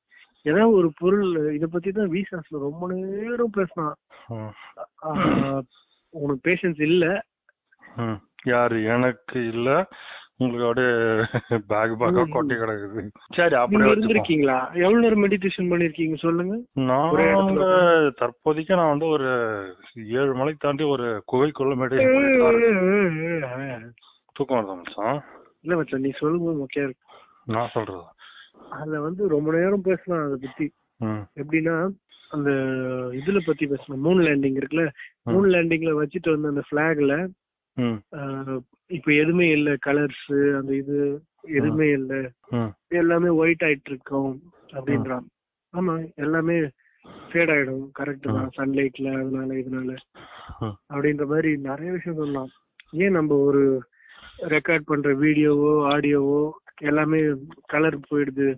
[0.43, 3.95] ஏதாவது ஒரு பொருள் இத பத்தி தான் விசாஸ்ல ரொம்ப நேரம் பேசினான்
[6.11, 7.25] உனக்கு பேஷன்ஸ் இல்ல.
[7.97, 8.19] ம்.
[8.45, 9.89] யாரு எனக்கு இல்ல.
[10.43, 10.93] உங்களுக்கு அப்படியே
[11.71, 13.11] பேக் பேக்கா கொட்டி கிடக்குது.
[13.37, 14.59] சரி அப்படியே இருந்திருக்கீங்களா?
[14.85, 16.55] எவ்வளவு நேரம் மெடிடேஷன் பண்ணிருக்கீங்க சொல்லுங்க?
[16.91, 19.29] நான் தற்போதைக்கு நான் வந்து ஒரு
[20.21, 23.93] ஏழு மலை தாண்டி ஒரு குகைக்குள்ள மெடிடேஷன்.
[24.33, 25.21] தூக்கம் வருதா மச்சான்?
[25.61, 27.07] இல்ல மச்சான் நீ சொல்லும்போது முக்கியம் இருக்கு.
[27.57, 28.05] நான் சொல்றது.
[28.79, 30.73] அதுல வந்து ரொம்ப நேரம் பேசலாம் அதை பத்தி.
[31.41, 31.75] எப்படின்னா
[32.31, 32.51] அந்த
[33.21, 34.89] இதுல பத்தி பேசணும் மூன் லேண்டிங் இருக்குல்ல?
[35.31, 37.15] மூன் லேண்டிங்ல வச்சுட்டு வந்த அந்த பிளாக்ல
[38.91, 40.27] இப்ப எதுவுமே இல்ல கலர்ஸ்
[40.59, 40.97] அந்த இது
[41.59, 42.13] எதுவுமே இல்ல.
[42.95, 44.33] எல்லாமே ஒயிட் ஆயிட்டு இருக்கோம்
[44.73, 45.27] அப்படின்றான்
[45.75, 46.57] ஆமா எல்லாமே
[47.29, 47.85] ஃபேட் ஆயிடும்.
[47.99, 48.51] கரெக்ட் தான்.
[48.57, 49.91] சன்லைட்ல அதனால இதனால.
[50.91, 52.51] அப்படின்ற மாதிரி நிறைய விஷயம் சொல்லலாம்.
[53.05, 53.63] ஏன் நம்ம ஒரு
[54.55, 56.43] ரெக்கார்ட் பண்ற வீடியோவோ ஆடியோவோ
[56.83, 57.21] எல்லாமே
[57.67, 58.49] கலர் போயிடுது.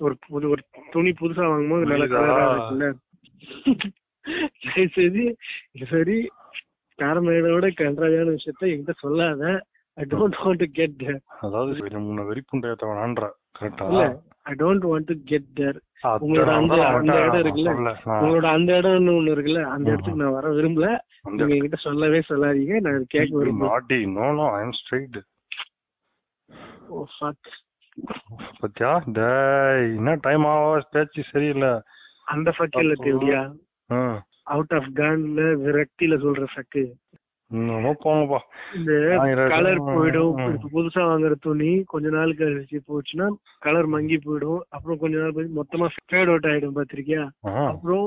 [0.00, 0.62] ஒரு புது ஒரு
[0.92, 2.04] துணி புதுசா வாங்கும்போது நல்ல?
[2.12, 2.86] கலரா இருக்குல்ல?
[4.66, 5.24] சரி சரி.
[5.90, 6.18] சரி
[7.02, 9.42] காரமேடோட கன்றாவியான விஷயத்த என்கிட்ட சொல்லாத.
[9.96, 13.24] I don't want to get there அதாவது சரி, முன்ன வெறிப்புண்டைய தவணான்ற
[13.58, 14.04] கரெக்டா இல்ல
[14.50, 15.78] I don't want to get there
[16.24, 17.72] உங்களோட அந்த அந்த இடம் இருக்குல்ல?
[18.20, 19.62] உங்களோட அந்த இடம்னு ஒண்ணு இருக்குல்ல?
[19.74, 20.86] அந்த இடத்துக்கு நான் வர விரும்பல.
[21.30, 22.76] நீங்க என்கிட்ட சொல்லவே சொல்லாதீங்க.
[22.86, 25.18] நான் கேட்க விரும்பல naughty no no I am straight
[26.90, 27.40] oh fuck.
[28.60, 28.90] பத்தியா?
[29.16, 30.70] டேய் என்ன டைம் ஆவா?
[30.94, 31.72] பேச்சு சரியில்லை.
[32.26, 33.42] அந்த ஃபக் இல்ல தேவடியா
[34.54, 36.44] அவுட் ஆஃப் கான்ல விரக்தியில சொல்ற
[38.04, 38.38] போங்கப்பா
[38.78, 38.92] இந்த
[39.52, 40.34] கலர் போயிடும்.
[40.74, 43.26] புதுசா வாங்குற துணி கொஞ்ச நாள் கழிச்சு போச்சுன்னா
[43.66, 44.60] கலர் மங்கி போயிடும்.
[44.74, 47.24] அப்புறம் கொஞ்ச நாள் கழிச்சு மொத்தமா ஃபேட் அவுட் ஆயிடும் பாத்திருக்கியா?
[47.70, 48.06] அப்புறம்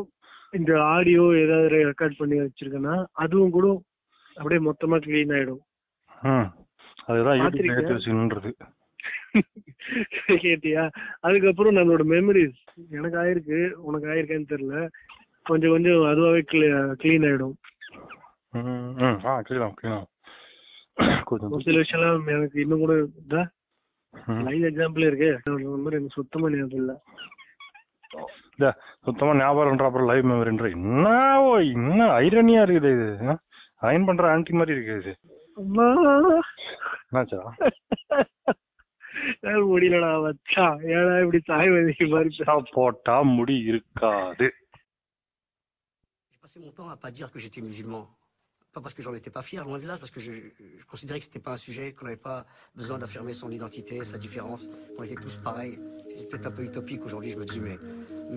[0.60, 3.68] இந்த ஆடியோ ஏதாவது ரெக்கார்ட் பண்ணி வச்சிருக்கேன்னா அதுவும் கூட
[4.38, 5.64] அப்படியே மொத்தமா கிளீன் ஆயிடும்.
[10.44, 10.84] கேட்டியா?
[11.26, 12.60] அதுக்கப்புறம் நம்மளோட மெமரிஸ்
[12.98, 13.60] எனக்கு ஆயிருக்கு.
[13.88, 14.78] உனக்கு ஆயிருக்கான்னு தெரியல.
[15.50, 17.56] கொஞ்சம் கொஞ்சம் அதுவாவே கிளீன் ஆயிடும்.
[19.30, 20.08] ஆ கிளீனாம் கிளீனாம்
[21.30, 23.44] கொஞ்சம் சில விஷயம்லாம் எனக்கு இன்னும் கூட இதா.
[24.48, 25.30] லைவ் எக்ஸாம்பிள் இருக்கு.
[25.50, 26.94] மாதிரி எனக்கு சுத்தமா ஞாபகம் இல்ல.
[28.58, 28.68] இல்ல,
[29.06, 31.08] சுத்தமா ஞாபகம்ன்ற அப்புறம் லைவ் மெமரின்ற என்ன
[31.42, 33.38] ஓ என்ன ஐரனியா இருக்குது இது?
[33.88, 35.14] அயன் பண்ற ஆன்டி மாதிரி இருக்கு இது.
[37.12, 37.40] என்னாச்சா?
[39.72, 42.30] முடியலடா வச்சா ஏடா இப்படி தாய் வதிக்கு மாதிரி
[42.72, 44.48] போட்டா முடி இருக்காது.
[46.54, 48.08] Passé mon temps à pas dire que j'étais musulman.
[48.74, 50.32] Pas parce que j'en étais pas fier, loin de là, parce que je,
[50.88, 54.70] considérais que c'était pas un sujet, qu'on n'avait pas besoin d'affirmer son identité, sa différence,
[54.96, 55.80] qu'on était tous pareils.
[56.18, 57.80] C'est peut-être un peu utopique aujourd'hui, je me dis, mais,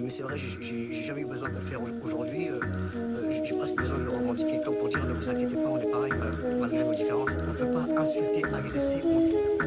[0.09, 2.49] c'est vrai, j'ai jamais eu besoin de le faire au- aujourd'hui.
[2.49, 5.69] euh, euh, j'ai- presque besoin de le revendiquer, comme pour dire, ne vous inquiétez pas,
[5.69, 7.31] on est pareil, euh, malgré nos différences.
[7.33, 9.21] On ne peut pas insulter, agresser, ou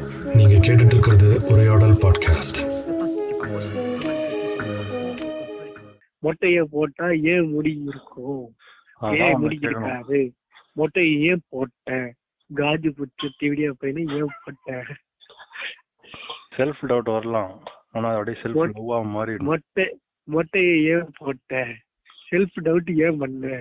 [0.08, 0.34] tuer.
[6.22, 8.46] மொட்டைய போட்டா ஏன் முடி இருக்கும்
[9.20, 9.56] ஏன் முடி.
[9.62, 10.20] இருக்காது?
[10.76, 11.90] மொட்டையை ஏன் போட்ட
[12.50, 14.68] காஜு புச்சு திவிடியா பையனை ஏன் போட்ட
[16.56, 17.52] செல்ஃப் டவுட் வரலாம்.
[17.92, 18.58] ஆனா அப்படியே செல்ஃப்?
[18.70, 19.86] லவ்வா மாறிடும் மொட்டை
[20.28, 21.52] மொட்டையை ஏன் போட்ட
[22.28, 23.52] செல்ஃப் டவுட் ஏன் பண்ண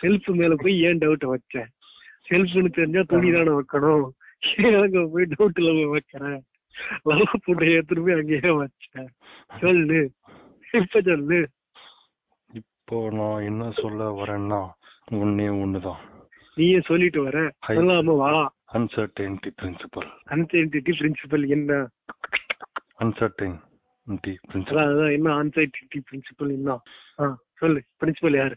[0.00, 1.54] செல்ஃப் மேல போய் ஏன் டவுட் வச்ச
[2.28, 4.06] செல்ஃப்னு தெரிஞ்சா துணி தானே வைக்கணும்?
[4.80, 6.40] அங்க போய் டவுட்ல போய் வைக்கிறேன்?
[7.08, 7.20] லவ்
[7.68, 9.08] எடுத்துட்டு போய் அங்கேயே வச்சேன்.
[9.60, 10.00] சொல்லு.
[10.74, 11.38] இப்ப சொல்லு.
[12.88, 14.58] இப்போ நான் என்ன சொல்ல வரேன்னா
[15.12, 16.02] ஒன்னே ஒண்ணுதான்.
[16.56, 17.38] நீயே சொல்லிட்டு வர.
[17.68, 18.28] சொல்லாம வா.
[18.72, 21.78] அன்சர்டனிட்டி பிரின்சிபல் அன்சைன்டிட்டி பிரின்சிபல் என்ன?
[23.00, 26.76] அன்சர்டனிட்டி பிரின்சிபல் அதான் என்ன அன்சைன்டிட்டி பிரின்சிபல் என்ன?
[27.54, 28.56] சொல்லு பிரின்சிபல் யாரு?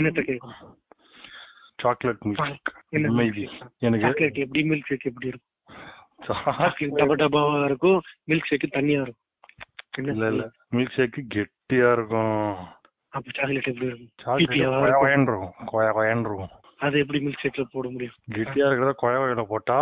[0.00, 0.60] என்னத்த கேட்கணும்
[1.78, 2.70] சாக்லேட் மில்க்.
[3.78, 5.50] எனக்கு சாக்லேட் எப்படி மில்க் ஷேக் எப்படி இருக்கும்?
[7.00, 7.98] டபா டபாவா இருக்கும்
[8.30, 10.12] மில்க் ஷேக் தண்ணியா இருக்கும்.
[10.12, 10.44] இல்ல இல்ல.
[10.72, 11.18] மில்க் ஷேக்
[11.72, 12.48] கெட்டியா இருக்கும்.
[13.12, 14.10] அப்ப சாக்லேட் எப்படி இருக்கும்?
[14.24, 15.02] கொய இருக்கும்.
[15.02, 15.54] கொயன்னு இருக்கும்.
[15.66, 16.50] கொய கொயன்னு இருக்கும்.
[16.78, 18.16] அது எப்படி மில்க் ஷேக்ல போட முடியும்?
[18.34, 19.76] கெட்டியா இருக்கிறத கொய கொயல போட்டா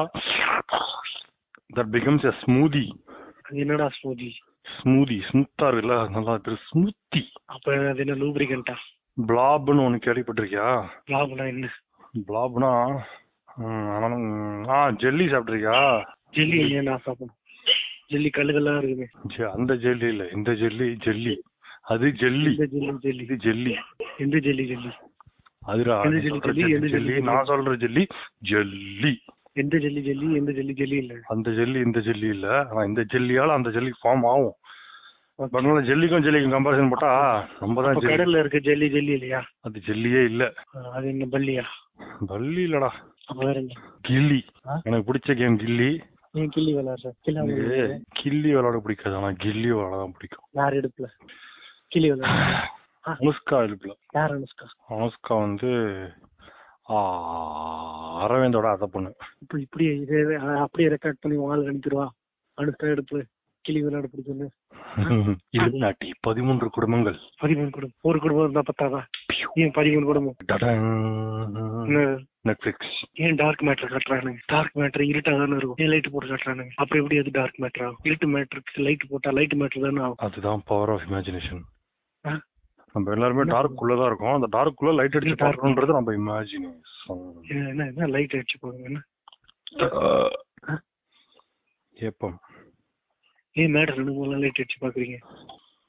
[1.73, 2.85] தட் பிகம்ஸ் எ ஸ்மூதி
[3.57, 4.29] என்னடா ஸ்மூதி
[4.67, 5.97] ஸ்மூதி ஸ்மூத்தா இருக்குல்ல?
[6.11, 8.77] நல்லா பேரு ஸ்மூத்தி அப்ப அது என்ன லூப்ரிகண்டா
[9.19, 10.69] பிளாப்னு ஒண்ணு கேள்விப்பட்டிருக்கியா?
[11.09, 11.69] லாபம்னா என்ன?
[12.29, 12.73] பிளாப்னா
[14.71, 15.79] ஆ ஜெல்லி சாப்பிட்டிருக்கியா?
[16.35, 17.37] ஜெல்லி நான் சாப்பிடணும்?
[18.09, 20.25] ஜெல்லி கல்லுகள்லாம் இருக்குது ஜெ- அந்த ஜெல்லி இல்ல.
[20.29, 21.35] இந்த ஜெல்லி ஜெல்லி
[21.85, 22.51] அது ஜெல்லி.
[23.05, 23.73] Jelly jelly?
[24.25, 24.91] எந்த ஜெல்லி ஜெல்லி?
[26.11, 27.15] நீ ஜெல்லி?
[27.29, 28.05] நான் சொல்ற ஜெல்லி
[28.51, 29.13] ஜெல்லி.
[29.63, 31.15] எந்த ஜெல்லி ஜெல்லி எந்த ஜெல்லி ஜெல்லி இல்ல?
[31.35, 32.47] அந்த ஜெல்லி இந்த ஜெல்லி இல்ல.
[32.71, 34.57] ஆனா இந்த ஜெல்லியால அந்த ஜெல்லி ஃபார்ம் ஆகும்.
[35.55, 37.11] நல்லா ஜெல்லிக்கும் ஜெல்லிக்கும் கம்பேரிசன் போட்டா
[37.61, 38.13] நம்ம தான் ஜெல்லி.
[38.13, 39.41] கடல்ல இருக்க ஜெல்லி ஜெல்லி இல்லையா?
[39.67, 40.43] அது ஜெல்லியே இல்ல.
[40.97, 41.65] அது என்ன பல்லியா?
[42.33, 42.91] பள்ளி இல்லடா.
[44.09, 44.41] கில்லி?
[44.87, 45.91] எனக்கு பிடிச்ச கேம் கில்லி.
[46.55, 47.11] கிள்ளி விளையாடுற?
[48.21, 50.47] கில்லி விளையாட பிடிக்காது ஆனா கில்லி விளையாட தான் பிடிக்கும்.
[50.61, 51.09] யார் எடுப்புல?
[51.93, 53.59] கிளி அனுஷ்கா.
[53.67, 53.95] இருக்குல்ல.
[54.19, 54.67] யார் அனுஷ்கா?
[54.97, 55.71] அனுஷ்கா வந்து
[58.27, 59.11] அரவிந்தோட அத்தை பொண்ணு.
[59.43, 59.85] இப்ப இப்படி
[60.65, 62.07] அப்படியே ரெக்கார்ட் பண்ணி வால் அனுப்பிடுவா
[62.59, 63.23] அனுஷ்கா எடுப்புல
[63.65, 64.07] கிளி விளையாட
[65.57, 67.19] இது நாட்டி பதிமூன்று குடும்பங்கள்.
[67.43, 69.01] பதிமூணு குடும்பம் ஒரு குடும்பம் இருந்தா பத்தாதா?
[69.63, 70.37] ஏன் பதிமூணு குடும்பம்?
[72.49, 74.41] நெட்ஃபிளிக்ஸ் ஏன் டார்க் மேட்டர் காட்டுறானுங்க?
[74.53, 75.81] டார்க் மேட்டர் இருட்டா தானே இருக்கும்.
[75.85, 76.73] ஏன் லைட் போட்டு காட்டுறானுங்க?
[76.83, 78.01] அப்புறம் எப்படி அது டார்க் மேட்டர் ஆகும்?
[78.09, 80.23] இருட்டு மேட்டருக்கு லைட் போட்டா லைட் மேட்டர் தானே ஆகும்.
[80.29, 81.63] அதுதான் பவர் ஆஃப் இமேஜினேஷன்?
[82.95, 84.37] நம்ம எல்லாருமே டார்க் குள்ள தான் இருக்கோம்.
[84.37, 87.21] அந்த டார்க் குள்ள லைட் அடிச்சு dark பார்க்கணுன்றது நம்ம இமேஜினேஷன்
[87.71, 89.01] என்ன என்ன லைட் அடிச்சு போகுங்க என்ன?
[91.97, 92.37] ஏப்பம்
[93.57, 95.19] ஏன் மேட்டர் மூணு லைட் அடிச்சு பாக்குறீங்க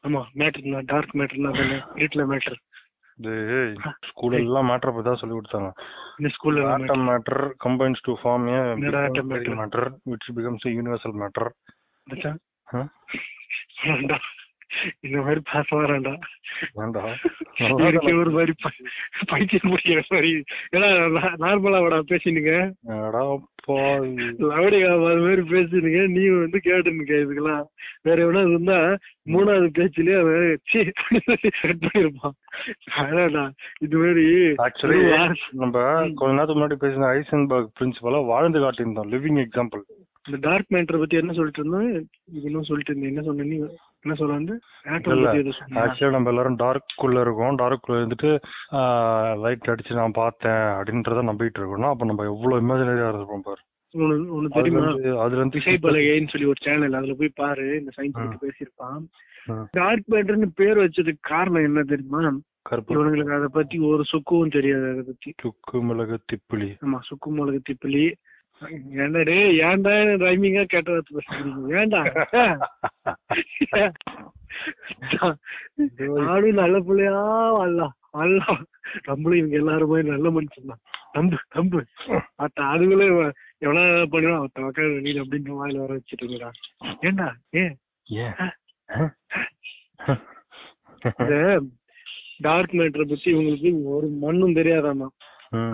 [0.03, 2.59] ஆமா மேட்டர் டார்க் மேட்டர்னா தானே இருட்டுல மேட்டர்
[3.19, 3.33] இது
[4.09, 5.69] ஸ்கூல்ல எல்லாம் மேட்டர் பத்தி தான் சொல்லி கொடுத்தாங்க.
[6.19, 8.59] இந்த ஸ்கூல்ல atom matter combines to form a
[9.01, 9.55] atom matter?
[9.61, 11.49] Matter which becomes universal matter
[12.07, 12.39] மச்சான்.
[15.01, 16.13] இந்த மாதிரி பாச வராண்டா
[18.21, 18.53] ஒரு மாதிரி
[19.31, 20.31] பைத்தியம் முடிக்கிற மாதிரி
[20.75, 20.89] ஏன்னா
[21.43, 22.53] நார்மலா விட பேசினுங்க.
[24.49, 25.99] லவடிகா அது மாதிரி பேசுனீங்க.
[26.15, 27.65] நீ வந்து கேட்டுனுங்க இதுக்கெல்லாம்.
[28.07, 28.77] வேற எவனா இருந்தா
[29.33, 30.79] மூணாவது பேச்சுலயே அவன் சீ
[31.59, 32.37] கட் பண்ணிருப்பான்
[33.01, 33.43] அதான்டா
[33.85, 34.25] இது மாதிரி
[34.65, 34.99] ஆக்சுவலி
[35.63, 35.75] நம்ம
[36.19, 39.83] கொஞ்ச நேரத்துக்கு முன்னாடி பேசின ஐசன்பர்க் பிரின்சிபலா வாழ்ந்து காட்டியிருந்தோம் லிவிங் எக்ஸாம்பிள்
[40.25, 41.87] இந்த டார்க் மேட்டர் பத்தி என்ன சொல்லிட்டு இருந்தோம்
[42.33, 43.11] இது இன்னும் சொல்லிட்டு இருந்தேன்.
[43.13, 43.57] என்ன சொன்ன நீ
[44.03, 44.53] என்ன சொல்ல வந்து
[45.07, 45.81] சொன்னியா?
[45.81, 47.57] ஆக்சுவலா நம்ம எல்லாரும் டார்க் குள்ள இருக்கோம்.
[47.61, 48.29] டார்க் குள்ள இருந்துட்டு
[49.43, 53.61] லைட் அடிச்சு நான் பார்த்தேன் அப்படின்றத நம்பிட்டு இருக்கோம்னா அப்ப நம்ம எவ்வளவு இமேஜினரியா இருப்போம் பாரு.
[53.95, 54.85] அதுல தெரியுமா?
[55.23, 59.03] அதுல இருந்து விசை பலகைன்னு சொல்லி ஒரு சேனல் அதுல போய் பாரு இந்த சயின்ஸ் பேசியிருப்பான்.
[59.77, 62.21] டார்க் மேட்டர்னு பேர் வச்சதுக்கு காரணம் என்ன தெரியுமா?
[62.95, 65.29] இவனுங்களுக்கு அதை பத்தி ஒரு சுக்கும் தெரியாது அதை பத்தி.
[65.43, 66.69] சுக்கு மிளகு திப்பிலி.
[66.85, 68.03] ஆமா சுக்கு மிளகு திப்பிலி.
[69.01, 69.35] ஏன்டா டே
[69.67, 69.93] ஏன்டா
[70.23, 72.01] ரைமிங்கா கேட்ட பேசுறீங்க ஏன்டா?
[76.21, 77.15] நானும் நல்ல பிள்ளையா
[77.57, 78.61] வாழலாம் வாழலாம்
[79.05, 80.81] நம்மளும் இவங்க எல்லாருமே நல்ல மனுஷன் தான்.
[81.13, 81.79] நம்பு நம்பு
[82.37, 83.07] அத்த அதுங்களே
[83.61, 84.41] எவ்வளவு பண்ணுவான்?
[84.41, 86.51] அவத்த மக்கள் நீ அப்படின்னு வாயில வர வச்சுட்டு இருக்கா
[87.07, 87.27] ஏன்டா?
[87.61, 87.75] ஏன்?
[92.39, 95.07] டார்க் மேட்டரை பத்தி இவங்களுக்கு ஒரு மண்ணும் தெரியாதாமா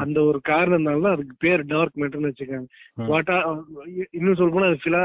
[0.04, 2.68] அந்த ஒரு காரணம்னால அதுக்கு பேர் டார்க் மேட்டர்னு வச்சுக்காங்க.
[3.10, 3.38] வாட்டா
[4.14, 5.04] இன்னும் சொல்ல போனா அது ஃபிலா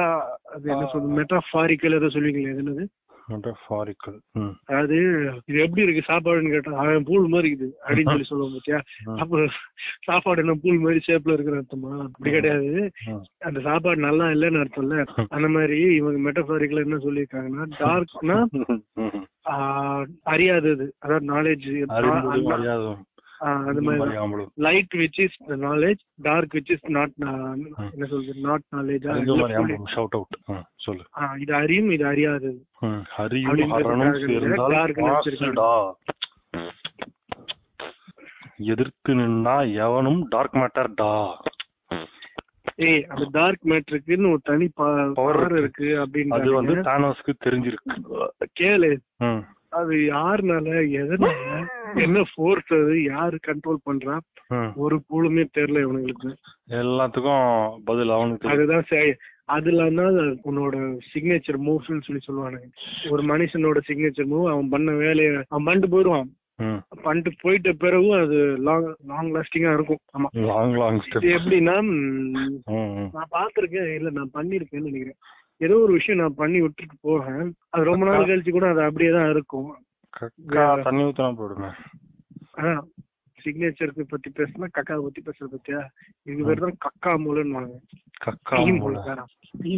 [0.55, 2.85] அது என்ன சொல்றது மெட்டாஃபாரிக்கல் ஏதோ சொல்லுவீங்களே அது என்னது?
[3.29, 4.15] Metaphorical.
[4.39, 4.97] ம், அதாவது
[5.49, 8.79] இது எப்படி இருக்கு சாப்பாடுன்னு கேட்டா அவன் பூல் மாதிரி இருக்குது அப்படின்னு சொல்லி சொல்லுவோம் பாத்தியா?
[9.05, 9.19] ம்.
[9.19, 9.43] அப்ப
[10.07, 11.93] சாப்பாடு என்ன பூல் மாதிரி ஷேப்ல இருக்கிற அர்த்தமா?
[12.07, 12.73] அப்படி கிடையாது.
[13.41, 14.99] அந்த சாப்பாடு நல்லா இல்லைன்னு அர்த்தம்ல.
[15.31, 18.39] அந்த மாதிரி இவங்க மெட்டபாரிக்கல என்ன சொல்லியிருக்காங்கன்னா டார்க்னா.
[20.33, 20.87] அறியாதது.
[21.01, 21.69] அதாவது நாலேஜ்
[23.43, 29.07] அது மாதிரி light which is knowledge dark which is not என்ன சொல்றது நாட் நாலேஜ்
[29.95, 30.37] ஷவுட் அவுட்
[30.87, 31.05] சொல்லு.
[31.39, 32.53] இது அறியும் இது அறியாதது
[32.83, 35.61] ம், ஹரியும் அப்படின்றதுக்காக ஹரனும் இல்ல, சேர்ந்தால் dark ன்னு வச்சிருக்காங்க.
[35.61, 35.71] மாசுடா
[38.73, 41.13] எதிர்த்து நின்னா எவனும் டார்க் மேட்டர் டா.
[42.87, 45.87] ஏய் அந்த டார்க் மேட்ருக்குன்னு ஒரு தனி பவர் இருக்கு.
[45.89, 47.97] இருக்கு அது வந்து அப்படின்னு தானோஸ்க்கு தெரிஞ்சிருக்கு.
[48.61, 48.91] கேளு.
[49.73, 50.69] அது யாருனால
[51.01, 51.35] எதனால
[52.07, 53.03] என்ன ஃபோர்ஸ் அது?
[53.05, 54.15] யாரு கண்ட்ரோல் பண்றா?
[54.75, 56.31] ஒரு கூலுமே தெரியல இவனுங்களுக்கு.
[56.81, 57.47] எல்லாத்துக்கும்
[57.85, 58.49] பதில் அவனுக்கு.
[58.49, 59.13] அதுதான் சரி
[59.47, 60.75] அதுல தான் உன்னோட
[61.09, 62.69] சிக்னேச்சர் மூவ்ஸ்னு சொல்லி சொல்லுவானுங்க.
[63.11, 66.31] ஒரு மனுஷனோட சிக்னேச்சர் மூவ் அவன் பண்ண வேலையை அவன் பண்ணிட்டு போயிடுவான்.
[67.03, 70.03] பண்ணிட்டு போயிட்ட பிறகும் அது லாங் லாங் லாஸ்டிங்கா இருக்கும்.
[70.17, 70.29] ஆமா.
[70.47, 71.01] லாங் லாங்
[71.37, 71.77] எப்படின்னா.
[73.17, 75.21] நான் பாத்திருக்கேன் இல்ல நான் பண்ணிருக்கேன்னு நினைக்கிறேன்.
[75.61, 79.31] ஏதோ ஒரு விஷயம் நான் பண்ணி விட்டுட்டு போறேன் அது ரொம்ப நாள் கழிச்சு கூட அது அப்படியே தான்
[79.31, 79.71] இருக்கும்.
[80.13, 81.71] கக்கா தண்ணி ஊத்தினா போடுமே
[83.39, 85.81] சிக்னேச்சருக்கு பத்தி பேசினா கக்கா பத்தி பேசுற பத்தியா?
[86.27, 87.79] இது பேர் தான் கக்கா மூலன்னு வாங்க
[88.25, 88.81] கக்கா டீ மூளை.
[88.83, 89.31] மூலக்காரன்.
[89.63, 89.73] டீ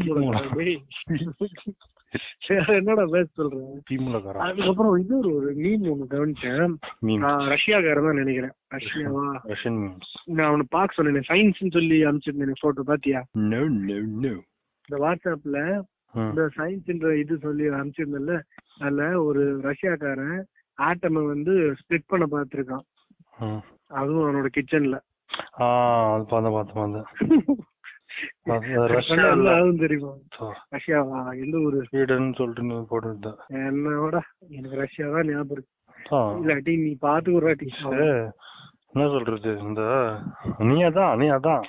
[2.75, 6.75] என்னடா பேச சொல்றேன் தீமுலக்காரன் அதுக்கப்புறம் இது ஒரு மீன் ஒண்ணு கவனிச்சேன்.
[7.23, 8.55] நான் ரஷ்யாக்காரன் தான் நினைக்கிறேன்.
[8.75, 9.25] ரஷ்யாவா?
[9.53, 13.23] ரஷ்யன் மீன்ஸ் நான் அவனை பார்க்க சொன்னேன் சயின்ஸ்னு சொல்லி அனுப்பிச்சிருந்தேன் போட்டோ பாத்தியா?
[14.89, 15.59] இந்த வாட்ஸ்அப்ல
[16.23, 18.35] இந்த சயின்ஸ்ன்ற இது சொல்லி அனுப்பிச்சிருந்தேன்ல
[18.81, 20.41] அதுல ஒரு ரஷ்யாக்காரன்
[20.79, 22.83] ஆட்டமை வந்து ஸ்ப்ளிட் பண்ண பார்த்திருக்கான்.
[23.99, 24.97] அதுவும் அவனோட கிச்சன்ல
[30.73, 31.79] ரஷ்யாவா எந்த ஊரு?
[31.87, 34.15] ஸ்வீடன் சொல்லிட்டு நீ போட்டுருந்தேன் என்னோட
[34.51, 35.73] எனக்கு ரஷ்யா தான் ஞாபகம் இருக்கு.
[36.39, 37.49] இல்லாட்டி நீ பாத்து ஒரு
[38.93, 39.83] என்ன சொல்றது இந்த
[40.69, 41.65] நீ அதான் நீ அதான்.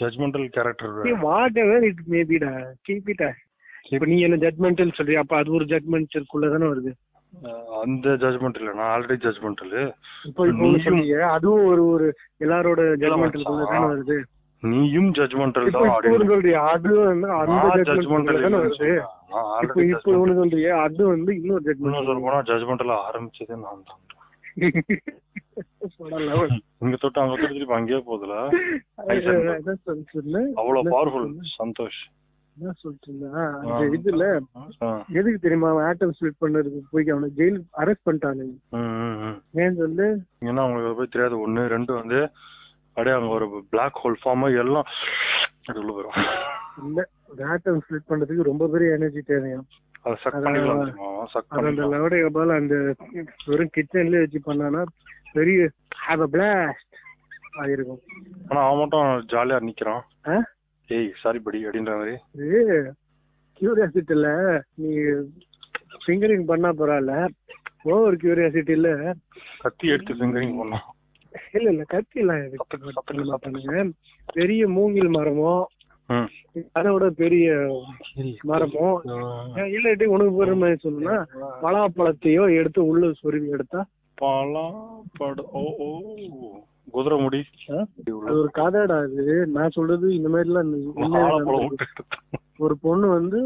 [0.00, 2.52] Judgemental character whatever it மேபிடா
[2.88, 3.24] கீப் இட்
[3.92, 5.22] இப்ப நீ என்ன ஜட்மெண்டல் சொல்றியா?
[5.24, 6.92] அப்ப அது ஒரு ஜட்மெண்டல்குள்ள தானே வருது.
[7.82, 8.70] அந்த ஜட்மெண்ட் இல்ல.
[8.78, 9.72] நான் ஆல்ரெடி ஜட்மெண்டல்
[10.28, 10.44] இப்போ
[10.86, 12.06] சொன்னீங்க அதுவும் ஒரு ஒரு
[12.44, 14.16] எல்லாரோட ஜட்மெண்டலுக்குள்ள தானே வருது.
[14.62, 18.90] நீயும் ஜட்மெண்டல் தான் சொல்றியா அது வந்து அந்த ஜட்மெண்டல் தானே வருது.
[19.64, 24.00] இப்போ இப்போ ஒண்ணு சொல்றியா அது வந்து இன்னொரு இன்னும் சொல்ல ஜட்மெண்ட் போனா ஜட்மெண்டல் ஆரம்பிச்சதே நான் தான்.
[26.82, 28.36] இங்க தொட்டு அங்க தொட்டு திருப்பி அங்கேயே போகுதுல?
[30.60, 32.00] அவ்வளவு பவர்ஃபுல் சந்தோஷ்.
[32.56, 33.10] என்ன சொல்லிட்டு
[33.98, 34.24] இதுல.
[35.18, 35.68] எதுக்கு தெரியுமா?
[35.72, 38.56] அவன் ஆட்டம் ஸ்பிளிட் பண்ணதுக்கு போய் அவனை ஜெயில் அரெஸ்ட் பண்ணிட்டானுங்க.
[39.60, 40.08] ஏன்னு சொல்லு?
[40.48, 41.36] ஏன்னா உங்களுக்கு போய் தெரியாது.
[41.46, 42.20] ஒண்ணு ரெண்டு வந்து
[42.88, 44.88] அப்படியே அங்க ஒரு பிளாக் ஹோல் ஃபார்ம் எல்லாம்
[45.80, 46.18] உள்ள போயிடும்
[46.86, 47.00] இல்ல.
[47.52, 49.60] ஆட்டம் ஸ்பிளிட் பண்றதுக்கு ரொம்ப பெரிய எனர்ஜி தேவையா
[50.04, 52.74] அந்த லவடைய பால் அந்த
[53.48, 54.82] வெறும் கிச்சன்லயே வச்சு பண்ணானா
[55.36, 55.58] பெரிய
[56.04, 56.86] ஹாவ் அ பிளாஸ்ட்
[57.62, 58.00] ஆயிருக்கும்.
[58.48, 60.02] ஆனா அவன் மட்டும் ஜாலியா நிக்கிறான்?
[60.88, 62.14] ஏய் சாரி படி அப்படின்ற மாதிரி.
[62.44, 62.60] இது
[63.60, 64.28] கியூரியாசிட்டில
[64.80, 64.90] நீ
[66.02, 67.14] ஃபிங்கரிங் பண்ணா பரவாயில்ல.
[67.92, 68.88] ஓவர் கியூரியாசிட்டில
[69.64, 70.86] கத்தி எடுத்து ஃபிங்கரிங் பண்ணோம்
[71.56, 73.74] இல்ல இல்ல கத்தி எல்லாம் எடுத்து பண்ண மாட்டானுங்க
[74.36, 75.52] பெரிய மூங்கில் மரமோ.
[76.74, 77.48] அதோட பெரிய
[78.50, 78.86] மரமோ?
[79.74, 81.16] இல்லாட்டி உனக்கு போற மாதிரி சொல்லணும்னா
[81.62, 83.82] பலாப்பழத்தையோ எடுத்து உள்ள சொருவி எடுத்தா?
[84.18, 84.80] பழம்
[85.18, 85.62] படு ஓ.
[85.80, 85.88] ஓ
[86.94, 90.72] குதிரை முடி அது ஒரு கதைடா அது நான் சொல்றது இந்த மாதிரி எல்லாம்
[92.60, 93.38] ஒரு பொண்ணு வந்து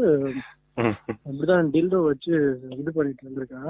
[0.77, 2.31] அப்படிதான் டில்டோ வச்சு
[2.75, 3.61] இது பண்ணிட்டு இருந்திருக்கா.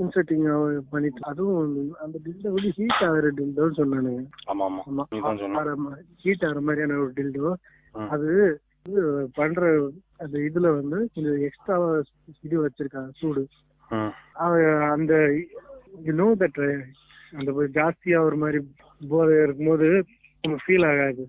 [0.00, 0.46] இன்செட்டிங்
[0.92, 1.68] பண்ணிட்டு அதுவும்
[2.04, 4.22] அந்த டில்டோ வந்து ஹீட் ஆகிற டில்டோன்னு சொன்னானுங்க.
[4.50, 4.66] ஆமா.
[4.84, 7.52] ஆமா நீ தான் சொன்ன ஹீட் ஆகிற மாதிரியான ஒரு டில்டோ.
[8.14, 8.30] அது
[9.34, 9.68] பண்ற
[10.22, 11.76] அந்த இதுல வந்து கொஞ்சம் எக்ஸ்ட்ரா
[12.46, 13.42] இது வச்சிருக்காங்க சூடு.
[14.94, 15.14] அந்த
[16.20, 16.62] நோ தட்
[17.38, 18.58] அந்த ஜாஸ்தியா ஒரு மாதிரி
[19.08, 19.88] போதை இருக்கும்போது
[20.42, 21.24] நம்ம ஃபீல் ஆகாது.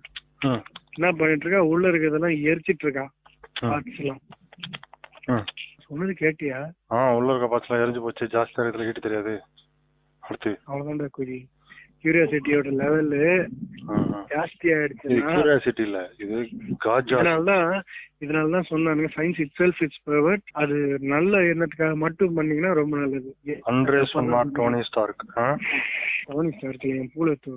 [0.98, 1.62] என்ன பண்ணிட்டு இருக்கா?
[1.74, 3.06] உள்ள இருக்கிறதெல்லாம் எரிச்சிட்டு இருக்கா.
[3.62, 4.22] பார்ட்ஸ் எல்லாம்.
[5.88, 6.60] சொன்னது கேட்டியா?
[6.92, 8.26] ஆ உள்ள இருக்க பாத்துலாம் எரிஞ்சு போச்சு.
[8.26, 9.34] ஜாஸ்தியா இருக்கிறதுல ஹீட் தெரியாது.
[10.24, 10.52] அடுத்து.
[10.68, 11.40] அவ்வளவுதான்டா குதி
[12.06, 13.12] கியூரியாசிட்டியோட லெவல்
[14.30, 16.00] ஜாஸ்தி இது ஆயிடுச்சுன்னா கியூரியாசிட்டி இல்ல.
[16.18, 16.36] இது
[16.86, 17.68] காஜா இதனாலதான்
[18.24, 20.78] இதனாலதான் சொன்னாங்க science itself it's powered அது
[21.14, 23.32] நல்ல எண்ணத்துக்காக மட்டும் பண்ணீங்கன்னா ரொம்ப நல்லது.
[23.72, 25.26] அண்ட்ரே சொன்னா டோனி ஸ்டார்க்?
[26.26, 27.54] டோனி ஸ்டார்க் என் பூலத்து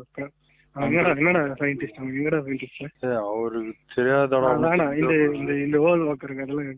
[0.80, 4.50] என்னடா என்னடா சயின்டிஸ்ட் அவன் எங்கடா சயின்டிஸ்ட் அவருக்கு தெரியாதடா
[4.96, 6.68] இந்த இந்த இந்த வாக்கருக்கு அதெல்லாம்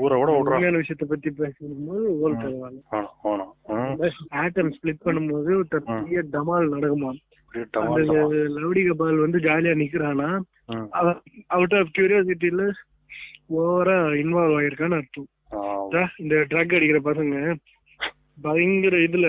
[0.00, 2.02] ஊரை விட உண்மையான விஷயத்த பத்தி பேசும்போது
[3.72, 3.96] ம்,
[4.40, 8.06] ஆட்டம் ஸ்பிளிட் பண்ணும்போது ஒரு பெரிய டமால் நடக்குமா அப்படியே அந்த டமால்.
[8.08, 8.34] டமால்.
[8.56, 10.28] லவுடிக பால் வந்து ஜாலியா நிக்கிறானா?
[11.54, 12.64] அவுட் ஆஃப் கியூரியாசிட்டில
[13.56, 15.28] ஓவரா இன்வால்வ் ஆயிருக்கான்னு அர்த்தம்.
[16.18, 17.36] இந்த ட்ரக் அடிக்கிற பசங்க
[18.42, 19.28] பயங்கர இதுல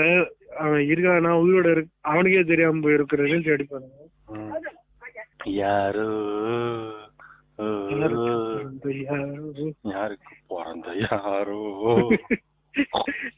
[0.60, 4.09] அவன் இருக்கானா உயிரோட இருக்கு அவனுக்கே தெரியாம போய் இருக்கிற ரீல்ஸ் அடிப்பானுங்க ம்.
[5.60, 6.08] யாரு?
[9.94, 11.62] யாருக்கு பிறந்த யாரோ?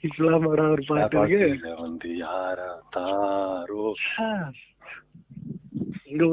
[0.07, 3.85] இஸ்லாமோட ஒரு பாட்டு வந்து யாரா தாரோ?
[6.03, 6.25] இங்க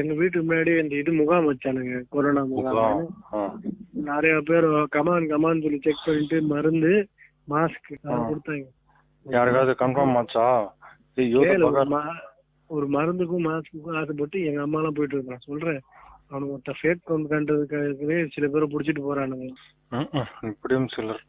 [0.00, 3.04] எங்க வீட்டுக்கு முன்னாடி இந்த இது முகாம் வச்சானுங்க கொரோனா முகாம்.
[3.92, 7.08] நிறைய பேர் கமான் கமான் சொல்லி செக் பண்ணிட்டு மருந்து
[7.48, 7.92] மாஸ்க்.
[8.04, 8.66] கொடுத்தாங்க.
[9.24, 10.46] யாருக்காவது கன்ஃபார்ம் ஆச்சா?
[12.74, 15.80] ஒரு மருந்துக்கும் மாஸ்க்குக்கும் ஆசைப்பட்டு எங்க அம்மா எல்லாம் போயிட்டு இருக்கான் சொல்றேன்.
[16.30, 19.48] அவனுக்கு ஒருத்த ஃபேக் கவுண்ட் கண்டதுக்காகவே சில பேரை புடிச்சிட்டு போறானுங்க.
[20.50, 21.22] இப்படியும் சிலர்.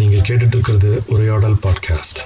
[0.00, 2.24] நீங்க கேட்டுட்டு இருக்கிறது உரையாடல் பாட்காஸ்ட்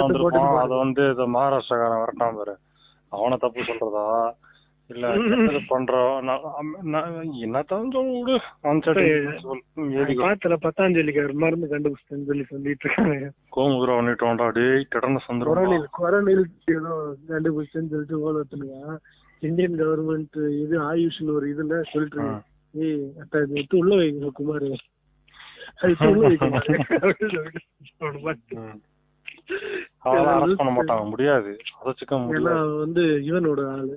[0.00, 0.76] வந்திருப்பான் அதை.
[0.82, 2.54] வந்து இந்த மகாராஷ்டிரக்காரன் வரட்டான் பாரு.
[3.12, 4.04] அவனை தப்பு சொல்றதா?
[4.90, 5.08] இல்ல
[5.72, 6.28] பண்றோம்
[7.44, 8.36] என்னத்தான் சொல்ல விடு.
[8.70, 9.60] Uncertainty சொல்.
[9.80, 10.22] ம், ஏறிக்கோ.
[10.22, 13.28] பாத்துல பத்தாஞ்சலிக்கு ஒரு மருந்து கண்டுபிடிச்சேன்னு சொல்லி சொல்லிட்டு இருக்காங்க.
[13.56, 14.86] கோமுகுரா பண்ணிட்டோம்டா டேய்
[15.50, 16.44] கொரோனில் கொரோனில்
[16.76, 16.94] ஏதோ
[17.30, 18.58] கண்டுபிடிச்சேன்னு சொல்லிட்டு
[19.42, 22.24] இந்தியன் கவர்மெண்ட் இது ஆயுஷ்னு ஒரு இதுல சொல்லிட்டு.
[22.74, 24.68] ஏய் அத்தா இது எடுத்து உள்ள வைங்க குமார்.
[25.82, 26.44] அது உள்ள வைக்க
[30.10, 31.04] அரெஸ்ட் பண்ண மாட்டாங்க.
[31.12, 31.50] முடியாது.
[31.80, 33.96] அவன் வந்து இவனோட ஆளு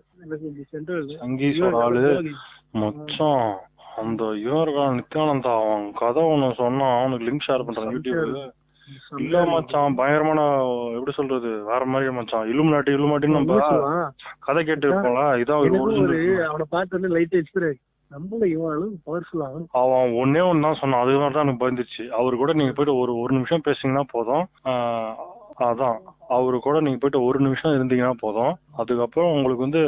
[1.21, 2.01] சங்கீஷோட ஆளு.
[4.01, 5.53] அந்த இவன் இருக்கான் நித்யானந்தா.
[5.63, 6.97] அவன் கதை ஒண்ணு சொன்னான்.
[6.99, 8.43] அவனுக்கு லிங்க் ஷேர் பண்றான் யூடியூப்ல
[9.23, 10.41] இல்ல மச்சான் பயங்கரமான
[10.95, 12.49] எப்படி சொல்றது வேற மாதிரி மச்சான்.
[12.53, 13.59] இலுமினாட்டி இலுமினாட்டின்னு நம்ம
[14.47, 15.61] கதை கேட்டு இருப்போம்ல இதான்.
[16.49, 20.11] அவனை பார்த்து லைட் எக்ஸ்பீரியன்ஸ் நம்மள இவன் பவர்ஃபுல் ஆகும் அவன்.
[20.21, 21.03] ஒன்னே ஒன்னு தான் சொன்னான்.
[21.03, 24.45] அதுக்கு தான் எனக்கு பயந்துச்சு அவரு கூட நீங்க போயிட்டு ஒரு ஒரு நிமிஷம் பேசிங்கன்னா போதும்.
[25.59, 25.97] அதான்.
[26.27, 28.57] அவரு கூட நீங்க போயிட்டு ஒரு நிமிஷம் இருந்தீங்கன்னா போதும்.
[28.71, 29.81] அதுக்கப்புறம் உங்களுக்கு வந்து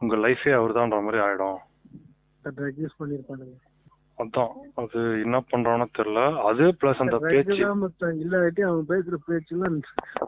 [0.00, 1.56] உங்க லைஃபே அவர் மாதிரி ஆயிடும்.
[2.44, 3.56] ட்ரக் யூஸ் பண்ணிருப்பானுங்க
[4.18, 4.48] அதான்.
[4.74, 6.38] அது என்ன பண்றானோ தெரியல.
[6.40, 7.52] அது பிளஸ் அந்த பேச்சு.
[8.00, 9.80] இல்லாட்டி அவன் பேசுற பேச்சுலாம்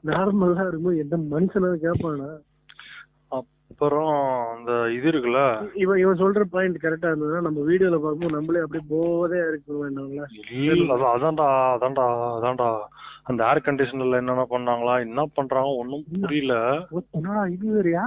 [0.07, 2.39] நார்மலா இருக்கும்போது எந்த மனுஷனாவது கேட்பானா
[3.85, 4.11] அப்புறம்
[4.51, 5.41] அந்த இது இருக்குல்ல?
[5.83, 10.27] இவன் இவன் சொல்ற பாயிண்ட் கரெக்டா இருந்ததுன்னா நம்ம வீடியோல பார்க்கும்போது நம்மளே அப்படியே போதே இருக்க வேண்டாம்ல
[10.73, 12.69] இல்ல அதான் அதான்டா அதான்டா அதான்டா.
[13.29, 16.55] அந்த ஏர் கண்டிஷனர்ல என்னென்ன பண்ணாங்களா என்ன பண்றாங்க ஒன்னும் புரியல.
[17.13, 18.07] என்னடா இது வேறயா?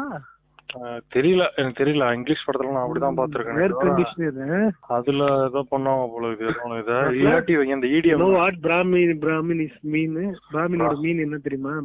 [1.14, 2.06] தெரியல எனக்கு தெரியல.
[2.16, 6.96] இங்கிலீஷ் படத்துல நான் அப்படிதான் பாத்துருக்கேன் அதுல ஏதோ பண்ணாங்க போல ஒண்ணு இத.
[7.20, 10.18] இல்லாட்டி இந்த EDM no what Brahmin Brahmin is மீன்
[10.50, 11.76] பிராமினோட மீன் என்ன தெரியுமா?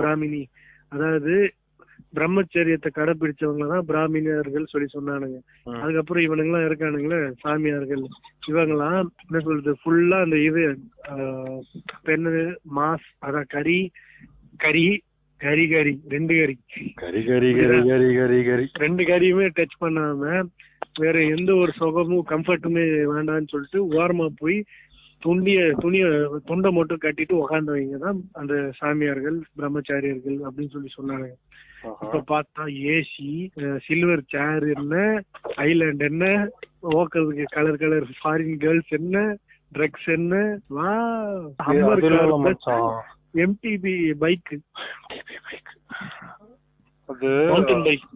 [0.00, 0.42] பிராமினி
[0.92, 1.36] அதாவது
[2.14, 5.38] பிரம்மச்சரியத்தை கடைபிடிச்சவங்க தான் பிராமினர்கள் சொல்லி சொன்னானுங்க.
[5.80, 8.04] அதுக்கப்புறம் இவனுங்கெல்லாம் இருக்கானுங்களே சாமியார்கள்.
[8.50, 10.62] இவங்கெல்லாம் என்ன சொல்றது ஃபுல்லா அந்த இது
[12.08, 12.32] பெண்ணு
[12.78, 13.78] மாஸ் அதான் கறி
[14.64, 14.86] கறி
[15.40, 16.54] கறி கறி ரெண்டு கறி.
[17.02, 20.32] கரி கரி கரி கரி கரி கரி ரெண்டு கறியுமே டச் பண்ணாம
[21.00, 24.58] வேற எந்த ஒரு சுகமும் கம்ஃபர்ட்டுமே வேண்டாம்னு சொல்லிட்டு ஓரமா போய்
[25.22, 26.04] துண்டிய துணிய
[26.48, 31.28] துண்டை மட்டும் கட்டிட்டு உக்காந்தவங்க தான் அந்த சாமியார்கள் பிரம்மச்சாரியர்கள் அப்படின்னு சொல்லி சொன்னாங்க
[31.96, 33.30] இப்ப பார்த்தா ஏசி
[33.86, 34.94] சில்வர் சேர் என்ன
[35.64, 36.24] ஐலாண்ட் என்ன
[36.94, 39.24] ஓக்கிறதுக்கு கலர் கலர் ஃபாரின் கேர்ள்ஸ் என்ன
[39.72, 40.34] ட்ரக்ஸ் என்ன
[40.76, 40.92] வா
[43.44, 44.52] எம்டிபி பைக்
[47.08, 48.06] அது மவுண்டன் பைக்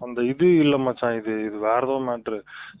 [0.00, 2.38] அந்த இது இல்ல மச்சான் இது இது வேற ஏதோ மேட்ரு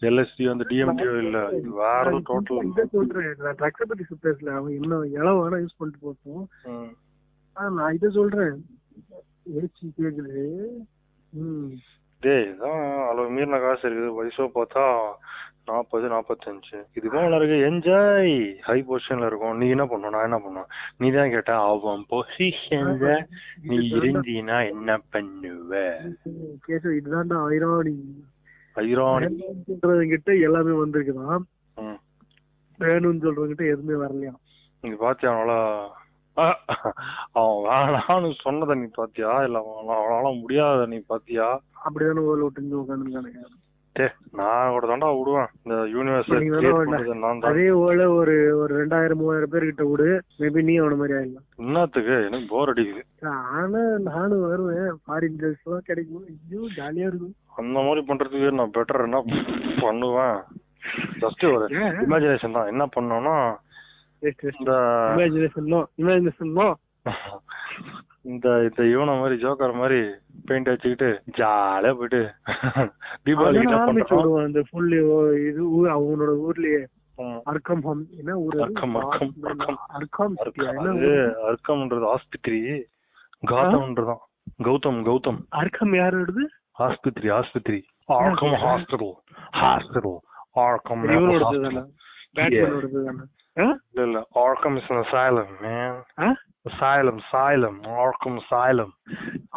[0.08, 1.38] எல்எஸ்டி அந்த டிஎம்டிஓ இல்ல.
[1.58, 5.78] இது வேற ஏதோ டோட்டல் இதை சொல்றேன் நான் ட்ரக்ஸை பத்தி சுத்தல அவன் இன்னும் இளவு வேணா யூஸ்
[5.78, 6.34] பண்ணிட்டு
[7.56, 8.56] ஆனா நான் இதை சொல்றேன்.
[9.46, 10.42] கேக்குது
[11.32, 11.70] ம்.
[12.22, 14.16] டேய் இதான் அளவு மீறின காசு இருக்குது.
[14.18, 14.82] வயசோ பார்த்தா
[15.68, 19.56] நாற்பது நாற்பத்தஞ்சு இதுக்கும் நல்லா இருக்கு என்ஜாய் ஹை பொசிஷன்ல இருக்கும்.
[19.56, 20.70] நீ என்ன பண்ணும் நான் என்ன பண்ணுவேன்?
[20.98, 23.08] நீ தான் கேட்ட அவன் பொசிஷன்ல
[23.64, 25.72] நீ இருந்தீனா என்ன பண்ணுவ?
[26.66, 27.96] கேசவ இதுதான்டா ஐரானி
[28.76, 29.28] ஐரானி
[30.10, 31.44] கிட்ட எல்லாமே வந்திருக்குதான்.
[32.78, 34.34] வேணும்னு சொல்றவங்கிட்ட எதுவுமே வரலையா
[34.84, 35.52] நீ பாத்தியா அவனால
[37.38, 39.32] அவன் வேணான்னு சொன்னதை நீ பாத்தியா?
[39.44, 41.48] இல்ல அவன் அவனால முடியாத நீ பாத்தியா?
[41.86, 43.50] அப்படிதானே ஓல விட்டு உட்காந்துருக்கானுங்க
[43.96, 45.50] டே நான் கூட தாண்டா விடுவேன்.
[45.62, 46.30] இந்த யூனிவர்ஸ்
[47.48, 50.06] அதே ஓல ஒரு ஒரு ரெண்டாயிரம் மூவாயிரம் பேர் கிட்ட விடு.
[50.40, 51.44] மேபி நீ அவன மாதிரி ஆயிடலாம்.
[51.56, 52.14] என்னத்துக்கு?
[52.28, 53.02] எனக்கு போர் அடிக்குது.
[53.58, 54.88] ஆனா நானும் வருவேன்.
[55.04, 56.24] ஃபாரின் கேர்ள்ஸ் எல்லாம் கிடைக்கும்.
[56.30, 57.34] ஐயோ ஜாலியா இருக்கும்.
[57.56, 59.20] அந்த மாதிரி பண்றதுக்கு நான் பெட்டர் என்ன
[59.84, 60.38] பண்ணுவேன்?
[61.24, 61.68] ஜஸ்ட் ஒரு?
[62.06, 62.70] இமேஜினேஷன் தான்.
[62.74, 63.36] என்ன பண்ணோம்னா
[64.22, 65.70] இமேஜினேஷன்
[66.02, 66.52] இமேஜினேஷன்
[68.30, 70.00] இந்த இந்த இவன மாதிரி ஜோக்கர் மாதிரி
[70.48, 71.08] பெயிண்ட் வச்சுக்கிட்டு
[71.38, 72.20] ஜாலியா போயிட்டு
[73.24, 73.62] தீபாவளி
[74.44, 74.92] அந்த ஃபுல்
[75.48, 76.82] இது ஊர் அவனோட ஊர்லயே.
[77.50, 77.82] அர்க்கம்
[78.20, 78.56] என்ன ஊர்?
[78.64, 79.32] அர்க்கம், அர்க்கம்,
[79.96, 80.36] அர்க்கம்.
[81.50, 82.60] அர்க்கம்ன்றது ஆஸ்பத்திரி.
[83.42, 84.22] கௌதம்ன்றதான்
[84.66, 85.40] கௌதம் கௌதம்.
[85.60, 86.44] அர்க்கம் யாரோடது?
[86.86, 87.80] ஆஸ்பத்திரி ஆஸ்பத்திரி.
[88.18, 89.12] ஆர்க்கம் ஹாஸ்பிடல்
[89.60, 90.18] ஹாஸ்பிடல்
[90.64, 91.82] ஆர்க்கம் இவனோடது தானே
[92.38, 93.24] பேட்மேனோடது தானே
[93.56, 95.94] இல்ல Arkham is an asylum man.
[96.18, 96.28] ஆ?
[96.70, 98.90] asylum asylum Arkham asylum.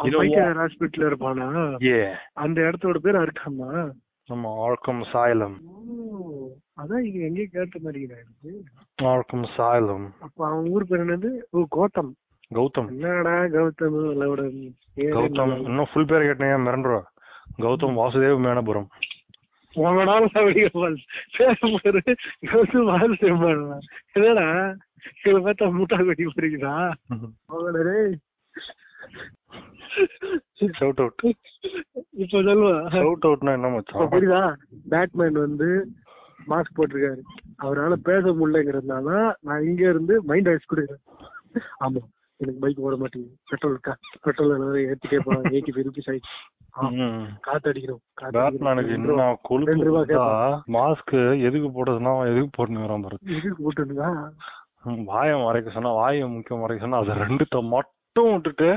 [0.06, 0.22] Know
[0.60, 1.46] ஹாஸ்பிட்டல்ல இருப்பானா?
[1.86, 2.10] Yeah.
[2.34, 3.70] அந்த இடத்தோட பேர் அர்க்கமா
[4.28, 5.54] நம்ம ஆர்க்கம் asylum.
[6.80, 8.52] அதான் இங்க எங்கேயோ கேட்ட மாதிரி இருக்கு.
[8.98, 10.02] Arkham asylum.
[10.18, 11.30] அப்ப அவன் ஊர் பேர் என்னது?
[11.50, 12.12] ஓ கோத்தம்
[12.50, 17.02] கௌதம் என்னடா கௌதம் பேரே கௌதம் இன்னும் ஃபுல் பேர் கேட்டீங்க மிரண்டுருவா
[17.62, 18.88] கௌதம் வாசுதேவ் மேனபுரம்.
[19.76, 20.96] உங்களோட அப்படியே பாரு.
[21.36, 22.00] பேர் பாரு.
[22.50, 23.64] கௌதம் வாசுதேவன்.
[24.16, 24.46] என்னடா
[25.20, 26.74] இவளை பார்த்தா முட்டா கொட்டி போறீங்களா
[27.50, 27.82] அவங்கள.
[30.72, 31.22] ஷவுட் அவுட்
[32.16, 34.42] இப்ப சொல்லுவா ஷவுட் அவுட்னா என்ன மச்சான் புரியுதா
[34.92, 35.68] பேட்மேன் வந்து
[36.46, 37.22] மாஸ்க் போட்டிருக்காரு
[37.58, 39.08] அவரால பேச முடியலங்கிறதுனால
[39.42, 41.04] நான் இங்க இருந்து மைண்ட் வாய்ஸ் கொடுக்குறேன்
[41.80, 42.02] ஆமா
[42.40, 43.36] எனக்கு பைக் ஓட மாட்டேங்குது.
[43.50, 43.76] பெட்ரோல்
[44.24, 46.34] பெட்ரோல் ஏத்திட்டே போறாங்க எயிட்டி ஃபைவ் ருபீஸ் ஆயிடுச்சு.
[47.46, 48.02] காத்து அடிக்கிறோம்
[50.76, 51.14] மாஸ்க்
[51.46, 53.18] எதுக்கு போட்டதுன்னா எதுக்கு போட்டுங்கிறான் பாரு.
[53.36, 54.10] இதுக்கு போட்டுருந்தா
[55.10, 58.68] வாயை மறைக்க சொன்னா வாயை முக்கியம் மறைக்க சொன்னா அதை ரெண்டுத்த மட்டும் விட்டுட்டு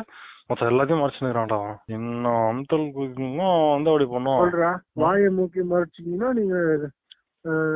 [0.47, 1.59] மொத்த எல்லாத்தையும் மறைச்சுக்கிறான்டா
[1.95, 4.41] என்ன அம்தல் குதிக்கணுமோ வந்து அப்படி பண்ணுவான்.
[4.43, 4.71] சொல்றா
[5.03, 6.55] வாயை மூக்கி மறைச்சிங்கன்னா நீங்க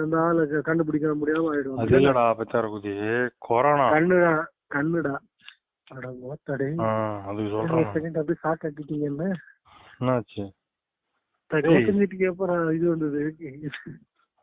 [0.03, 2.93] இந்த ஆளை கண்டுபிடிக்க முடியாம ஆயிடும் அது இல்லடா பெச்சார குதி.
[3.47, 3.85] கொரோனா.
[3.95, 4.33] கண்ணுடா
[4.75, 5.13] கண்ணுடா.
[5.95, 9.33] அட மோத்தடே ஆ, அதுக்கு சொல்றேன் செகண்ட் அப்படியே ஷாக் ஆக்கிட்டீங்கன்னு
[9.99, 10.49] என்னாச்சு?
[11.53, 13.35] கௌதமிட்டுக்கு அப்புறம் இது வந்தது.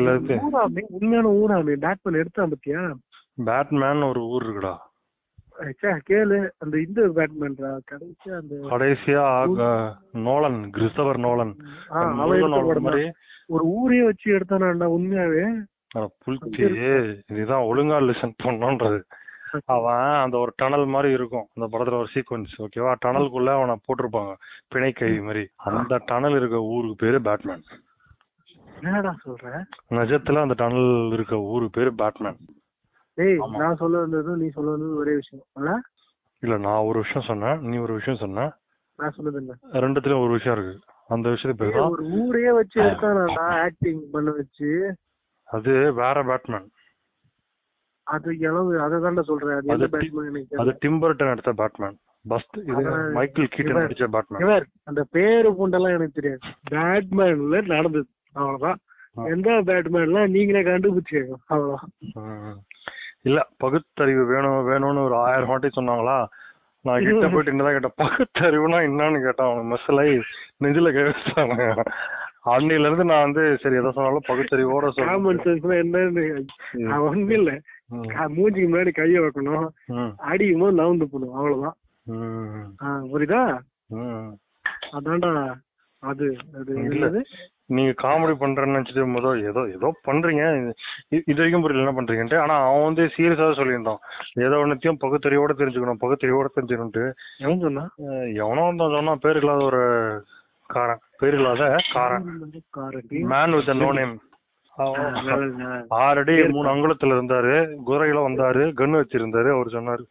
[0.00, 0.34] இருக்கு.
[0.34, 2.92] ஊராமே உண்மையான ஊராமே பேட்மேன் எடுத்தான் பத்தியா?
[3.44, 4.76] பேட்மேன் ஒரு ஊர் இருக்குடா.
[6.08, 6.48] கேளு.
[6.58, 11.54] அந்த இந்த பேட்மேன்டா கடைசியா அந்த கடைசியா ஆக- நோலன் கிறிஸ்தவர் நோலன்.
[13.46, 15.64] ஒரு ஊரே வச்சு எடுத்தானாண்டா உண்மையாவே.
[16.24, 16.64] புல்கி.
[17.30, 18.98] இதுதான் ஒழுங்கா லிசன் பண்ணோன்றது
[19.74, 21.46] அவன் அந்த ஒரு டனல் மாதிரி இருக்கும்.
[21.54, 24.32] அந்த படத்துல ஒரு சீக்வன்ஸ் ஓகேவா டனலுக்குள்ள அவனை போட்டிருப்பாங்க.
[24.68, 25.42] பிணை கைதி மாதிரி.
[25.70, 27.62] அந்த டனல் இருக்க ஊருக்கு பேரு பேட்மேன்
[28.80, 29.50] என்னடா சொல்ற?
[29.90, 32.38] நிஜத்துல அந்த டனல் இருக்க ஊரு பேரு பேட்மேன்
[33.18, 33.58] ஆமா.
[33.58, 35.44] நான் சொல்ல வந்ததும் நீ சொல்ல வந்ததும் ஒரே விஷயம்.
[35.56, 35.72] இல்ல
[36.42, 37.60] இல்ல நான் ஒரு விஷயம் சொன்னேன்.
[37.62, 38.48] நீ ஒரு விஷயம் சொன்ன.
[38.98, 39.54] நான் சொன்னது என்ன?
[39.80, 40.74] ரெண்டுத்துலயும் ஒரு விஷயம் இருக்கு.
[41.08, 44.70] அந்த விஷயத்துக்கு பேர் ஒரு ஊரே வச்சு எடுத்தானாண்டா ஆக்டிங் பண்ண வச்சு
[45.48, 46.66] அது வேற பேட்மேன்.
[48.06, 49.56] அது எளவு அதை தான்டா சொல்றேன்.
[49.56, 50.78] அது எந்த பேட்மேன் எனக்கு அது.
[50.84, 51.96] டிம்பர்டன் எடுத்த பேட்மேன்.
[52.28, 52.82] பஸ்ட் இது
[53.12, 53.78] மைக்கேல் கீட்டன்.
[53.78, 54.66] நடிச்ச பேட்மேன்.
[54.84, 56.40] அந்த பேரு பூண்டெல்லாம் எனக்கு தெரியாது.
[56.70, 58.06] பேட்மேன்ல நடந்தது.
[58.32, 58.80] அவ்வளவுதான்.
[59.34, 61.92] எந்த பேட்மேன்லாம் நீங்களே கண்டுபிடிச்சிருக்கோம் அவ்வளவுதான்.
[63.22, 66.16] இல்ல பகுத்தறிவு வேணும் வேணும்னு ஒரு ஆயிரம் வாட்டி சொன்னாங்களா?
[66.84, 69.70] நான் கிட்ட போயிட்டு என்னதான் கேட்டேன் பகுத்தறிவுனா என்னன்னு கேட்டான் அவன்.
[69.72, 70.06] மெஸ்ஸலை
[70.64, 71.82] நெஞ்சில கேட்டாங்க
[72.44, 76.24] அன்னையில இருந்து நான் வந்து சரி எதை சொன்னாலும் பகுத்தறிவோட காமன் சென்ஸ்னா என்னன்னு
[77.08, 77.52] ஒண்ணும் இல்ல.
[78.36, 79.66] மூஞ்சிக்கு முன்னாடி கைய வைக்கணும்.
[80.30, 81.76] அடிக்கும் போது நவுந்து போடும் அவ்வளவுதான்.
[83.12, 83.42] புரியுதா.
[84.96, 85.30] அதான்டா
[86.02, 86.26] அது
[86.58, 86.94] அது இல்ல.
[86.96, 87.20] என்னது?
[87.74, 90.42] நீங்க காமெடி பண்றேன்னு நினைச்சிட்டு முதல் ஏதோ ஏதோ பண்றீங்க.
[91.30, 92.38] இது வரைக்கும் புரியல என்ன பண்றீங்கன்ட்டு.
[92.42, 94.00] ஆனா அவன் வந்து சீரியஸா சொல்லியிருந்தான்.
[94.46, 97.04] ஏதோ ஒன்னத்தையும் பகுத்தறிவோட தெரிஞ்சுக்கணும் பகுத்தறிவோட தெரிஞ்சுக்கணும்ட்டு
[97.44, 97.84] எவன் சொன்னா
[98.42, 99.82] எவனோ ஒருத்தன் சொன்னா பேர் இல்லாத ஒரு
[100.70, 101.02] காரன்.
[101.24, 102.26] பேர் இல்லாத காரன்
[102.76, 104.14] காரட்டி மேன் வித் நோ நேம்
[105.88, 107.54] ஆறு அடி மூணு அங்குலத்துல இருந்தாரு.
[107.86, 108.62] குதிரையில வந்தாரு.
[108.80, 109.50] கன் வச்சிருந்தாரு.
[109.54, 110.04] அவர் சொன்னாரு.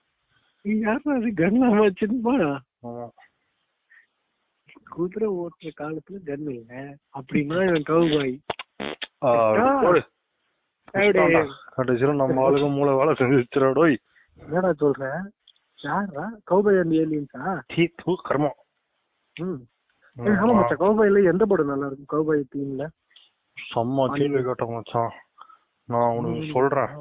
[4.89, 6.95] குதிரை ஓட்டுற காலத்துல கன் இல்ல.
[7.17, 8.35] அப்படின்னா இவன் கவுபாய்.
[11.77, 13.95] கடைசியில நம்ம ஆளுங்க மூளை வேலை செஞ்சுச்சிரோடோய்
[14.35, 15.03] என்னடா சொல்ற?
[15.81, 17.45] யாரா கௌபாய் அண்ட் ஏலியன்ஸா
[18.29, 18.59] கர்மம்.
[19.35, 19.61] ம்.
[20.17, 22.83] ஆமா மச்சான் கௌபாய்ல எந்த படம் நல்லா இருக்கும் கௌபாய் தீம்ல
[23.57, 25.11] செம்ம கேள்வி கேட்ட மச்சான்.
[25.89, 26.91] நான் உனக்கு சொல்றேன்.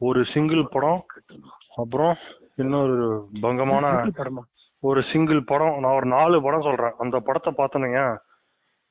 [0.00, 1.00] ஒரு சிங்கிள் படம்
[1.82, 2.14] அப்புறம்
[2.62, 2.96] இன்னொரு
[3.40, 3.86] பங்கமான
[4.82, 6.96] ஒரு சிங்கிள் படம் நான் ஒரு நாலு படம் சொல்றேன்.
[6.98, 8.00] அந்த படத்தை பார்த்தனுங்க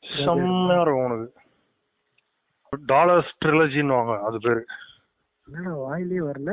[0.03, 1.29] செம்மையா இருக்கும் உனக்கு.
[2.93, 4.61] டாலர்ஸ் ட்ரிலஜின்னு வாங்க அது பேரு.
[5.83, 6.51] வாயிலே வரல?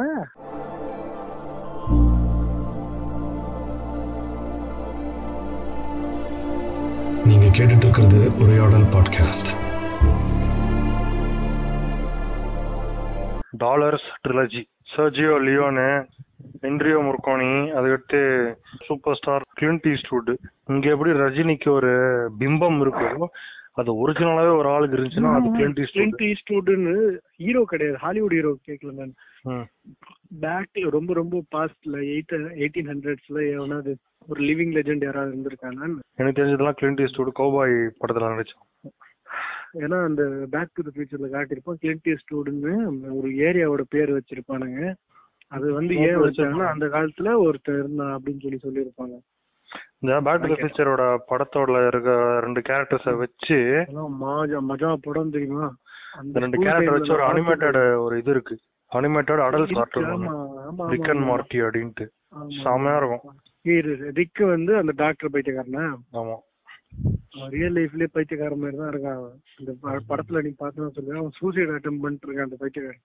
[7.54, 9.50] நீங்க கேட்டுட்டு இருக்கிறது உரையாடல் podcast
[13.56, 14.62] dollars trilogy
[14.94, 15.86] Sergio Leone
[16.62, 18.22] என்ட்ரியோ Morricone அதுக்கடுத்து
[18.86, 20.32] சூப்பர் ஸ்டார் கிளின்ட் ஈஸ்ட்வுட்
[20.68, 21.92] இங்க எப்படி ரஜினிக்கு ஒரு
[22.40, 23.28] பிம்பம் இருக்கோ
[23.72, 26.96] அது ஒரிஜினலாவே ஒரு ஆளுக்கு இருந்துச்சுன்னா அது கிளின்ட் ஈஸ்ட்வுட் கிளின்ட் ஈஸ்ட்வுட்னு
[27.36, 27.96] ஹீரோ கிடையாது.
[27.96, 29.64] ஹாலிவுட் ஹீரோ கேட்கல நான் ம்.
[30.40, 33.94] பேக் ரொம்ப ரொம்ப பாஸ்ட்ல எயிட் எயிட்டீன் ஹண்ட்ரட்ஸ்ல எவனாவது
[34.30, 38.66] ஒரு லிவிங் லெஜெண்ட் யாராவது இருந்திருக்கானான்னு எனக்கு தெரிஞ்சதெல்லாம் கிளின்ட் ஈஸ்ட்வுட் கௌபாய் படத்துல நடிச்சான்.
[39.82, 40.22] ஏன்னா அந்த
[40.54, 42.74] பேக் டு த ஃபியூச்சர்ல காட்டியிருப்போம் கிளின்ட் ஈஸ்ட்வுட்னு
[43.18, 44.80] ஒரு ஏரியாவோட பேர் வச்சிருப்பானுங்க.
[45.54, 49.16] அது வந்து ஏன் வச்சாங்கன்னா அந்த காலத்துல ஒருத்தர் இருந்தான் அப்படின்னு சொல்லி சொல்லியிருப்பாங்க.
[50.02, 52.10] இந்த பேக் டு த ஃபியூச்சரோட படத்தோட இருக்க
[52.44, 53.58] ரெண்டு கேரக்டர்ஸ வச்சு
[54.24, 55.66] மாஜா மஜா படம் தெரியுமா?
[56.24, 58.56] இந்த ரெண்டு கேரக்டர் வச்சு ஒரு அனிமேட்டட் ஒரு இது இருக்கு.
[58.90, 60.26] Animated adult cartoon
[60.92, 62.06] Rick and Morty அப்படின்ட்டு.
[62.62, 63.24] செமையா இருக்கும்.
[63.30, 63.53] இரு,
[64.18, 65.84] ரிக்கு வந்து அந்த டாக்டர் பைத்தியக்காரனா?
[66.20, 66.36] ஆமா.
[67.54, 69.38] ரியல் லைஃப்லயே பைத்தியக்கார மாதிரி தான் இருக்கான் அவன்.
[69.60, 69.72] இந்த
[70.10, 73.02] படத்துல நீ பார்த்தா சொல்லு அவன் சூசைட் அட்டம் பண்ணிட்டு இருக்கான் அந்த பைத்தியக்காரன்.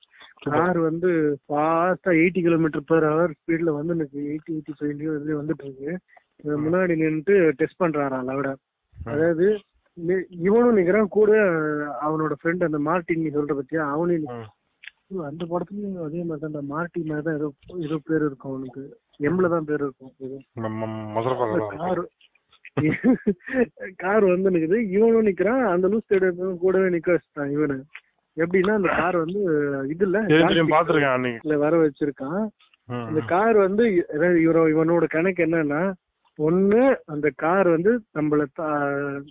[0.47, 1.09] கார் வந்து
[1.43, 5.01] ஃபாஸ்டா எயிட்டி கிலோமீட்டர் பெர் ஹவர் ஸ்பீட்ல வந்து எனக்கு எயிட்டி எயிட்டி ஃபைவ்
[5.39, 5.91] வந்துட்டு இருக்கு.
[6.63, 8.49] முன்னாடி நின்னுட்டு டெஸ்ட் பண்றாராம் லவட
[8.97, 9.47] அதாவது
[10.45, 11.31] இவனும் நிக்கிறான் கூட
[12.05, 13.83] அவனோட ஃப்ரெண்ட் அந்த மார்ட்டின் நீ சொல்ற பத்தியா?
[13.93, 14.29] அவனையும்
[15.29, 17.47] அந்த படத்துலயும் அதே மாதிரி தான் அந்த மார்ட்டி மாதிரி தான் ஏதோ
[17.85, 18.83] ஏதோ பேர் இருக்கும் அவனுக்கு.
[19.21, 20.11] எம்ல தான் பேர் இருக்கும்.
[21.77, 22.07] கார்
[23.95, 24.89] கார் வந்து நிக்குது.
[24.89, 25.69] இவனும் நிக்கிறான்.
[25.69, 27.81] அந்த லூஸ் தேடரும் கூடவே நிக்க வச்சுட்டான் இவனு.
[28.37, 29.39] எப்படின்னா அந்த கார் வந்து
[29.89, 30.05] இது
[31.41, 32.47] இல்ல வர வச்சிருக்கான்.
[33.07, 35.93] இந்த கார் வந்து இவரோ இவனோட கணக்கு என்னன்னா
[36.37, 39.23] ஒண்ணு அந்த கார் வந்து நம்மள தா-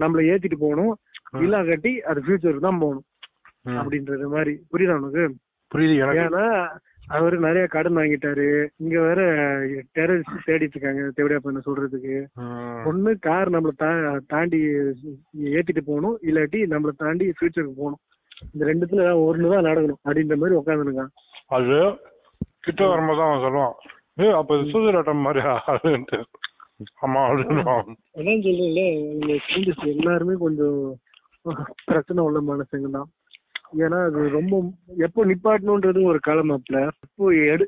[0.00, 0.96] நம்மள ஏத்திட்டு போகணும்.
[1.42, 3.04] இல்லா கட்டி அது ஃபியூச்சருக்கு தான் போகணும்.
[3.66, 4.60] அப்படின்றது மாதிரி.
[4.72, 5.34] புரியுதா உனக்கு?
[5.74, 6.68] புரியுது ஏன்னா
[7.16, 8.46] அவரு நிறைய கடன் வாங்கிட்டாரு.
[8.76, 9.20] இங்க வேற
[9.96, 12.16] டெரரிஸ்ட் தேடிட்டு இருக்காங்க தேவையா பண்ண சொல்றதுக்கு.
[12.90, 13.72] ஒண்ணு கார் நம்மள
[14.26, 14.60] தாண்டி
[15.56, 16.16] ஏத்திட்டு போகணும்.
[16.28, 18.00] இல்லாட்டி நம்மள தாண்டி ஃபியூச்சருக்கு போகணும்.
[18.52, 20.00] இந்த ரெண்டுத்துல ஒண்ணுதான் நடக்கணும்.
[20.06, 21.12] அப்படின்ற மாதிரி உட்காந்துருக்கான்
[21.56, 21.76] அது
[22.60, 23.76] கிட்ட வரும்போது தான் அவன் சொல்லுவான்.
[24.22, 24.56] ஏ அப்ப
[25.00, 25.40] அட்டம் மாதிரி
[27.04, 27.64] ஆமா அப்படின்னு
[29.14, 30.78] இந்த scientists எல்லாருமே கொஞ்சம்
[31.84, 33.08] பிரச்சனை உள்ள மனுஷங்க தான்
[33.84, 34.54] ஏன்னா அது ரொம்ப
[35.06, 37.64] எப்போ நிப்பாட்டணுன்றது ஒரு காலமாப்ல எப்போ எடு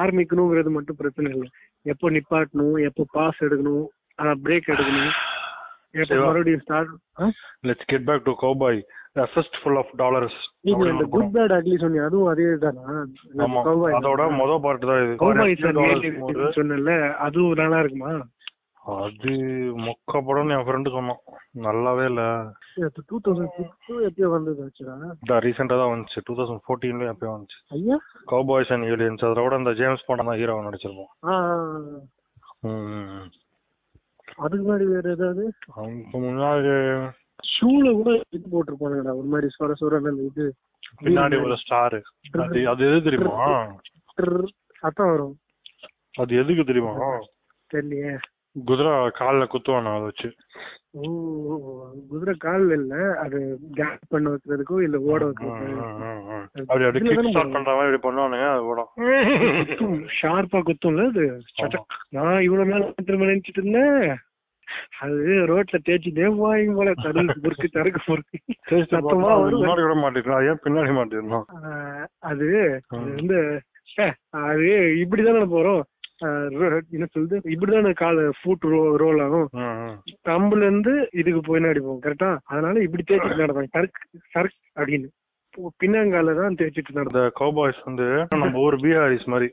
[0.00, 1.48] ஆரம்பிக்கணுங்கிறது மட்டும் பிரச்சனை இல்லை.
[1.86, 3.86] எப்போ நிப்பாட்டணும் எப்போ பாஸ் எடுக்கணும்
[4.44, 5.14] பிரேக் எடுக்கணும்.
[6.02, 6.20] எப்போ.
[6.26, 6.92] மறுபடியும் start
[7.68, 8.80] let's get back to cowboy
[9.60, 12.06] fistful of dollars நீங்க அந்த குட் பேட் அக்லி சொன்னீங்க.
[12.08, 12.86] அதுவும் அதே தானா
[13.98, 15.14] அதோட முத பார்ட் தான் இது.
[15.78, 16.96] Dollars சொன்னல
[17.26, 18.12] அதுவும் நல்லா இருக்குமா?
[18.94, 19.32] அது
[19.84, 21.22] மொக்க படம்னு என் ஃப்ரெண்டு சொன்னான்.
[21.66, 22.22] நல்லாவே இல்ல.
[23.10, 26.22] டூ தௌசண்ட் சிக்ஸ் எப்பயோ வந்தது ஆச்சுடா ரீசெண்டா தான் வந்துச்சு.
[26.26, 27.58] டூ தௌசண்ட் ஃபோர்டீன்ல எப்பயும் வந்துச்சு.
[27.76, 27.96] ஐயா?
[28.32, 31.10] கௌபாய்ஸ் அண்ட் ஏலியன்ஸ் அதோட விட அந்த ஜேம்ஸ் பாண்ட் தான் ஹீரோ நடிச்சிருப்போம்.
[34.44, 35.44] அதுக்கு முன்னாடி வேற ஏதாவது?
[35.80, 36.72] அதுக்கு முன்னாடி
[37.54, 39.16] ஷூல கூட இது போட்டிருப்பானுங்கடா.
[39.20, 40.46] ஒரு மாதிரி சொர சொர இது.
[41.04, 41.98] பின்னாடி ஒரு ஸ்டார்
[42.44, 43.34] அது அது எது தெரியுமா?
[45.12, 45.36] வரும்.
[46.22, 46.94] அது எதுக்கு தெரியுமா?
[47.70, 48.14] தெரியலையே.
[48.56, 50.28] குதிரை கால்ல குத்துவானா அதை வச்சு.
[50.94, 51.06] ஓ
[52.10, 53.38] குதிரை கால்ல இல்ல அது
[53.74, 55.88] கேப் பண்ண வைக்கிறதுக்கோ இல்ல ஓட வைக்கிறதுக்கோ.
[56.62, 58.62] அப்படி அப்படி கிக் ஸ்டார்ட் பண்ற மாதிரி இப்படி பண்ணுவானுங்க அது
[59.58, 61.26] குத்தும் ஷார்ப்பா குத்தும்ல அது.
[62.10, 64.08] நான் இவ்வளவு நாள் திரும்ப நினைச்சிட்டு இருந்தேன்.
[65.00, 65.18] அது
[65.50, 68.38] ரோட்ல தேய்ச்சிட்டே போவாங்க போல தருக்கு பொறுக்கு தருக்கு பொறுக்கு
[68.90, 70.92] சத்தமா முன்னாடி விட மாட்டேங்கிறான் ஏன் பின்னாடி
[71.56, 72.48] ஆஹ் அது
[73.10, 73.38] வந்து
[74.42, 74.66] அது
[75.02, 75.82] இப்படிதானே போறோம்.
[76.96, 79.48] என்ன சொல்லுது இப்படிதானே கால ஃபுட் ரோ ரோல் ஆகும்.
[80.28, 84.02] தம்புல இருந்து இதுக்கு பின்னாடி போகும் கரெக்டா அதனால இப்படி தேய்ச்சிட்டு நடப்பாங்க சரக்கு
[84.34, 85.08] சரக்கு அப்படின்னு.
[85.82, 88.06] பின்னாங்கால தான் தேய்ச்சிட்டு நடக்கும் இந்த கௌபாய்ஸ் வந்து
[88.42, 89.48] நம்ம ஊர் பீகாரிஸ் மாதிரி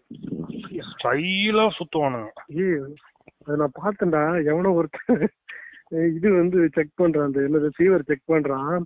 [0.91, 2.29] ஸ்டைலா சுத்துவானுங்க.
[2.63, 2.79] ஏய்
[3.45, 4.23] அது நான் பார்த்தேன்டா.
[4.51, 5.23] எவனோ ஒருத்தன்
[6.15, 8.83] இது வந்து செக் பண்றான் அந்த என்னது ஃபீவர் செக் பண்றான்.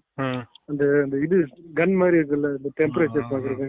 [0.70, 1.38] அந்த அந்த இது
[1.80, 3.68] கன் மாதிரி இருக்குல்ல இந்த டெம்பரேச்சர் பாக்குறது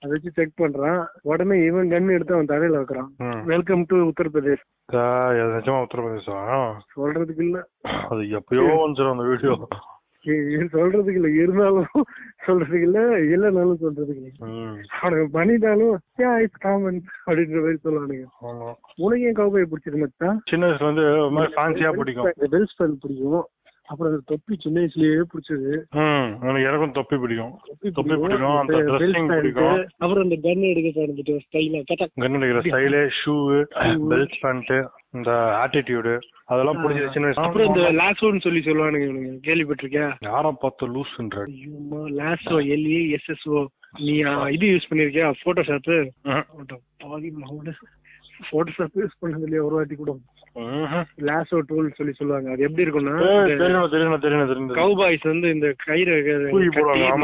[0.00, 1.00] அதை வச்சு செக் பண்றான்.
[1.30, 3.10] உடனே இவன் கன் எடுத்து அவன் தலையில வைக்கிறான்.
[3.52, 4.64] Welcome to Uttar Pradesh.
[5.54, 7.60] நிஜமா உத்தரப்பிரதேசம் சொல்றதுக்கு இல்ல.
[8.10, 9.56] அது எப்பயோ வந்துடும் அந்த வீடியோ
[10.74, 11.30] சொல்றதுக்கு இல்ல.
[11.42, 12.04] இருந்தாலும்
[12.46, 13.00] சொல்றதுக்கு இல்ல
[13.32, 14.50] இல்லைனாலும் சொல்றதுக்கு இல்ல.
[15.00, 15.96] அவனுக்கு பண்ணிட்டாலும்
[16.44, 18.28] இட்ஸ் காமன் அப்படின்ற மாதிரி சொல்லுவானுங்க.
[19.04, 20.38] உனக்கு ஏன் கவுபாய் பிடிச்சது மச்சான்?
[20.52, 22.30] சின்ன வயசுல வந்து ஃபேன்சியா பிடிக்கும்.
[22.54, 23.44] பெல் ஸ்பெல் பிடிக்கும்.
[23.90, 25.70] அப்புறம் அந்த தொப்பி சின்ன வயசுலயே பிடிச்சது.
[26.68, 27.54] எனக்கும் தொப்பி பிடிக்கும்.
[27.98, 28.56] தொப்பி பிடிக்கும்.
[28.60, 29.80] அந்த ட்ரெஸ்ஸிங் பிடிக்கும்.
[30.02, 33.34] அப்புறம் அந்த கன் எடுக்க ஸ்டைலா கன் அடிக்கிற ஸ்டைலு ஷூ
[34.12, 34.72] பெல்ட் பேண்ட்
[35.14, 35.30] இந்த
[35.62, 36.12] ஆட்டிடியூடு
[36.52, 36.78] அதெல்லாம்
[37.14, 39.32] சின்ன அப்புறம் இந்த லாசோன்னு சொல்லி சொல்லுவானுங்க இவனுங்க.
[39.48, 40.08] கேள்விப்பட்டிருக்கியா?
[40.28, 41.44] யாரை பார்த்து லூஸ்ன்ற
[42.20, 43.62] லாசோ எல்ஏ எஸ்எஸ்ஓ
[44.04, 44.14] நீ
[44.56, 45.26] இது யூஸ் பண்ணிருக்கியா?
[45.42, 45.90] போட்டோஷாப்
[47.04, 47.74] பாதி மகனே.
[48.50, 50.12] போட்டோஷாப் யூஸ் பண்ணது இல்லையா ஒரு வாட்டி கூட.
[51.28, 52.48] லாசோ டூல் சொல்லி சொல்லுவாங்க.
[52.54, 53.12] அது எப்படி இருக்கும்னா
[53.50, 56.16] தெரியணும் தெரியும் கவுபாய்ஸ் வந்து இந்த கயிறு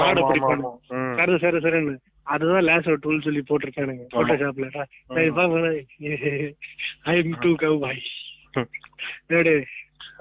[0.00, 0.70] மாடை பிடிப்பாங்க.
[1.18, 1.96] சர சர சரன்னு.
[2.28, 4.66] அதுதான் லாசோ டூல் சொல்லி போட்டிருக்கானுங்க போட்டோஷாப்ல
[7.06, 8.00] ஐ எம் டூ கவுபாய்
[8.54, 8.68] ம்.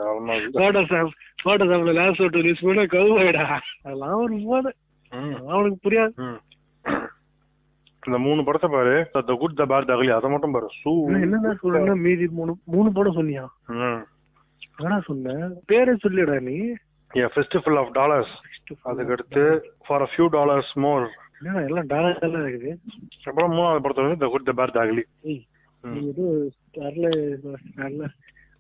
[0.06, 0.34] ஆமா.
[0.56, 3.46] போட்டோஷாப் போட்டோஷாப்ல லாசோ டூல் யூஸ் பண்ண கவுபாய்டா
[3.84, 4.72] அதெல்லாம் ஒரு போது.
[5.50, 6.14] அவனுக்கு புரியாது.
[8.04, 8.94] இந்த மூணு படத்தை பாரு.
[9.22, 10.68] த குட் த பேட் தகலி அதை மட்டும் பாரு.
[10.82, 13.46] சூ என்னடா சொல்றேன்னா மீதி மூணு மூணு படம் சொன்னியா?
[14.72, 15.36] என்னடா சொன்ன?
[15.70, 16.58] பேரே சொல்லிடா நீ.
[17.12, 18.34] ஏ ஃபெஸ்டிவல் ஆஃப் டாலர்ஸ்
[18.84, 19.44] அதுக்கு அடுத்து
[19.86, 21.06] for a few dollars more
[21.38, 22.72] என்னடா எல்லாம் டாலர் எல்லாம் இருக்குது.
[23.28, 24.78] அப்புறம் மூணாவது படத்தை வந்து த குட் த பேட்.
[25.84, 26.28] நீ ஏதோ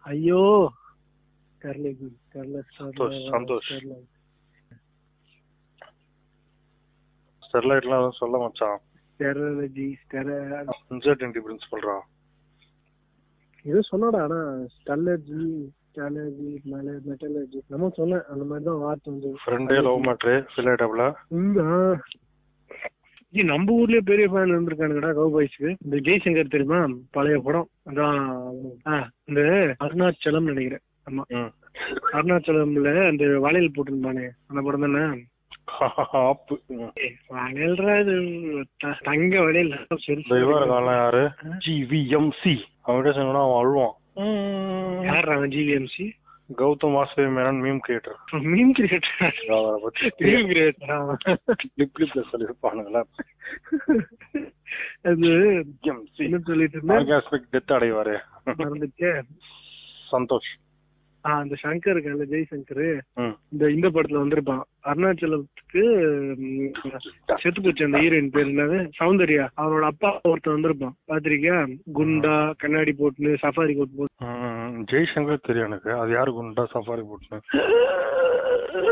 [0.03, 0.41] ஐயோ!
[1.61, 3.71] தரல சந்தோஷ், சந்தோஷ்.
[7.43, 8.77] ஸ்டெர்லைட்லாம் சொல்ல மச்சான்.
[9.19, 10.27] டெரலஜி டெர
[10.93, 11.97] இன்சர்டன்டி பிரின்சிபல்ரா
[13.65, 14.39] ஏதோ சொன்னடா ஆனா
[14.75, 15.45] ஸ்டெல்லர்ஜி
[15.87, 16.49] ஸ்டாலஜி
[17.07, 19.29] மெட்டலஜி நம்ம சொன்னேன் அந்த மாதிரி தான் வார்த்தை வந்து.
[19.43, 21.05] ஃப்ரெண்டே லவ் மேட்ரு ஃபில் ஆயிட்டாப்ல
[23.29, 26.87] நம்ம ஊர்லயே பெரிய ஃபேன் இருந்திருக்கானுங்கடா கவுபாய்ஸ்க்கு இந்த ஜெய்சங்கர் தெரியுமா?
[27.11, 27.67] பழைய படம்.
[27.89, 29.41] அதான் இந்த
[29.83, 30.85] அருணாச்சலம் நினைக்கிறேன்.
[31.09, 31.49] ஆமா.
[32.13, 35.05] அருணாச்சலம்ல அந்த வளையல் போட்டிருந்தானே அந்த படம் தானே?
[39.03, 39.85] தங்க வளையல்.
[40.85, 41.23] யாரு?
[41.65, 42.55] ஜிவிஎம்சி
[42.87, 43.95] அவன்கிட்ட சொன்னா அவன் அழுவான்.
[45.03, 46.05] யார் அவன் GVMC
[46.55, 51.35] Gautham Vasudev Menon meme creator மீன் கிரியேட்டர் அவரை பத்தி மீன் கிரியேட்டர்
[51.73, 53.03] கிளிப் கிளிப்ல சொல்லியிருப்பானுங்களா?
[55.01, 55.65] அது
[56.39, 58.15] சொல்லிட்டு டெத் அடைவாரு.
[60.11, 60.51] சந்தோஷ்.
[61.33, 63.35] அந்த சங்கர் இருக்கான்ல ஜெய்சங்கர் ம்.
[63.51, 64.61] இந்த இந்த படத்துல வந்திருப்பான்.
[64.85, 65.83] அருணாச்சலத்துக்கு
[67.37, 68.47] செத்து போச்சு அந்த ஹீரோயின் பேர்.
[68.47, 68.89] என்னது?
[68.99, 69.47] சௌந்தர்யா.
[69.57, 70.93] அவரோட அப்பா ஒருத்தன் வந்திருப்பான்.
[71.07, 71.75] பாத்திருக்கியா?
[71.93, 74.25] குண்டா கண்ணாடி போட்டுன்னு சஃபாரி கோட் போட்டு.
[74.25, 75.93] ம், ஜெய்சங்கர் தெரியும் எனக்கு.
[75.93, 77.03] அது யாரு குண்டா சஃபாரி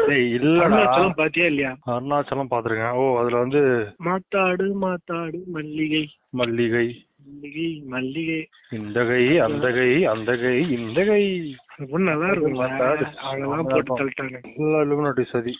[0.09, 0.63] இல்லடா.
[0.63, 1.77] அருணாச்சலம் பாத்தியா இல்லையா?
[1.87, 2.91] அருணாச்சலம் பாத்திருக்கேன்.
[2.91, 3.59] ஓ அதுல வந்து
[4.05, 6.09] மாத்தாடு மாத்தாடு மல்லிகை.
[6.29, 7.05] மல்லிகை.
[7.25, 8.47] மல்லிகை மல்லிகை.
[8.71, 11.55] இந்த கை அந்த கை அந்த கை இந்த கை.
[11.77, 12.53] நல்லா இருக்கும்.
[12.53, 14.55] அவங்கெல்லாம் போட்டு தள்ளிட்டாங்க.
[14.55, 15.55] எல்லா illuminati சதி.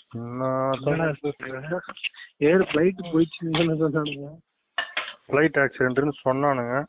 [2.37, 4.29] ஏழு பிளைட் போயிடுச்சுன்னு சொன்னானுங்க.
[5.27, 6.83] ஃபிளைட் ஆக்சிடென்ட்னு சொன்னானுங்க.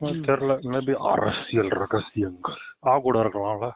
[0.00, 0.58] தெரியல.
[0.62, 2.54] மேபி அரசியல் ரகசியங்கள்.
[2.86, 3.70] ஆ கூட இருக்கலாம்ல.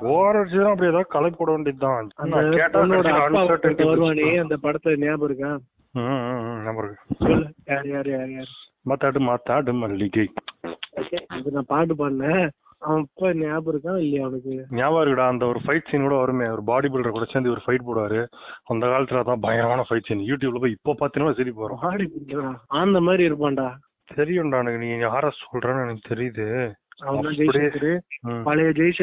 [0.00, 2.08] போர் அடிச்சுதான் அப்படி ஏதாவது கலை போட வேண்டியதுதான்.
[2.18, 4.40] வருவானே.
[4.40, 5.58] அந்த படத்துல ஞாபகம் இருக்கா?
[5.94, 7.14] ஞாபகம் இருக்கு.
[7.18, 7.54] சொல்லு.
[7.64, 8.48] யார் யார் யார் யார்?
[8.88, 10.32] மாத்தாடு மாத்தாடு மல்லிகை.
[11.38, 12.44] இது நான் பாட்டு பாடினேன்
[12.82, 14.54] அவன் அப்பா ஞாபகம் இருக்கா இல்லையா அவனுக்கு?
[14.78, 16.46] ஞாபகம் இருக்குடா அந்த ஒரு ஃபைட் சீன் கூட வருமே.
[16.54, 18.20] ஒரு பாடி பில்டர் கூட சேர்ந்து ஒரு ஃபைட் போடுவாரு.
[18.70, 21.82] அந்த காலத்துல தான் பயங்கரமான ஃபைட் சீன் யூடியூப்ல போய் இப்போ பாத்தீங்கன்னா சிரிப்பு வரும்.
[21.84, 22.06] பாடி
[22.80, 23.68] அந்த மாதிரி இருப்பான்டா.
[24.08, 26.46] தெரியும்டா எனக்கு நீ யார சொல்றேன்னு எனக்கு தெரியுது.
[27.06, 27.30] அவன்.
[27.38, 27.88] ஜெய்சங்கர்.
[28.44, 29.00] பழைய ஜெய்ச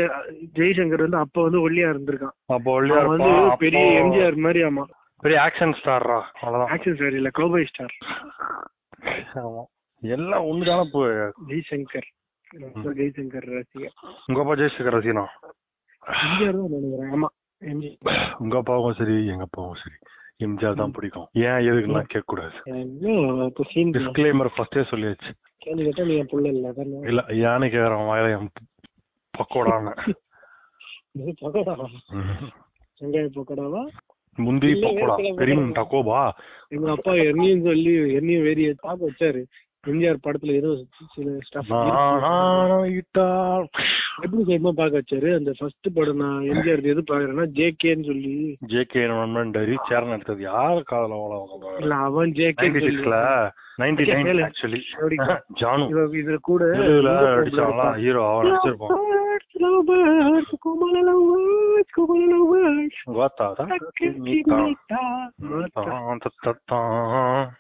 [0.60, 2.36] ஜெய்சங்கர் வந்து அப்ப வந்து ஒல்லியா இருந்திருக்கான்.
[2.56, 3.32] அப்போ ஒல்லியா வந்து
[3.64, 4.86] பெரிய எம்ஜிஆர் மாதிரி ஆமா
[5.24, 6.70] பெரிய ஆக்ஷன் ஸ்டார்ரா அவ்வளவுதான்.
[6.74, 7.96] ஆக்ஷன் ஸ்டார் இல்ல கோபாய் ஸ்டார்
[9.42, 9.64] ஆமா.
[10.02, 11.02] எல்லாம் ஒண்ணுதானே இப்போ
[11.50, 12.08] ஜெய்சங்கர்.
[13.00, 13.96] ஜெய்சங்கர் ரசிகர்.
[14.28, 15.26] உங்க அப்பா ஜெயசேகர் ரசிகனா?
[17.16, 17.30] ஆமா
[18.42, 19.98] உங்க அப்பாவும் சரி எங்க அப்பாவும் சரி.
[20.46, 21.28] எம்ஜிஆர் தான் பிடிக்கும்.
[21.48, 22.58] ஏன் எதுக்குலாம் கேட்க கூடாது
[23.98, 25.32] டிஸ்கிளைமர் ஃபர்ஸ்டே சொல்லியாச்சு.
[25.68, 26.50] இல்ல
[27.10, 28.50] இல்ல யானை கேக்குறான் வாயில என்
[29.34, 29.94] பக்கோடான்னு.
[31.20, 31.74] இது பக்கோடா?
[33.02, 33.82] வெங்காய பக்கோடாவா?
[34.38, 35.16] முந்திரி பக்கோடா.
[35.42, 35.56] பெரிய.
[35.80, 36.20] டக்கோபா
[36.76, 39.42] எங்க அப்பா என்னையும் சொல்லி என்னையும் வெறிய பார்க்க வச்சாரு.
[39.84, 40.70] எம்ஜிஆர் படத்துல ஏதோ
[41.16, 41.70] சில ஸ்டஃப்
[44.24, 45.30] எப்படி செய்யமா பார்க்க வச்சாரு?
[45.36, 48.34] அந்த ஃபர்ஸ்ட் படம் நான் எம்ஜிஆர் எது பாக்குறேன்னா ஜேகேன்னு சொல்லி.
[48.68, 51.22] ஜேகே நண்பன் டரி சேரன் எடுத்தது யார் காதல
[51.80, 52.70] இல்ல அவன் ஜேகே
[53.80, 54.42] நைன் கேளு.
[54.48, 54.80] ஆக்சுவலி.
[55.62, 55.86] ஜானு.
[56.22, 56.64] இதுல கூட
[57.36, 57.88] அடிச்சாங்களா.
[57.96, 59.08] ஹீரோ அவன் நடிச்சிருப்பான்.
[59.62, 59.90] Love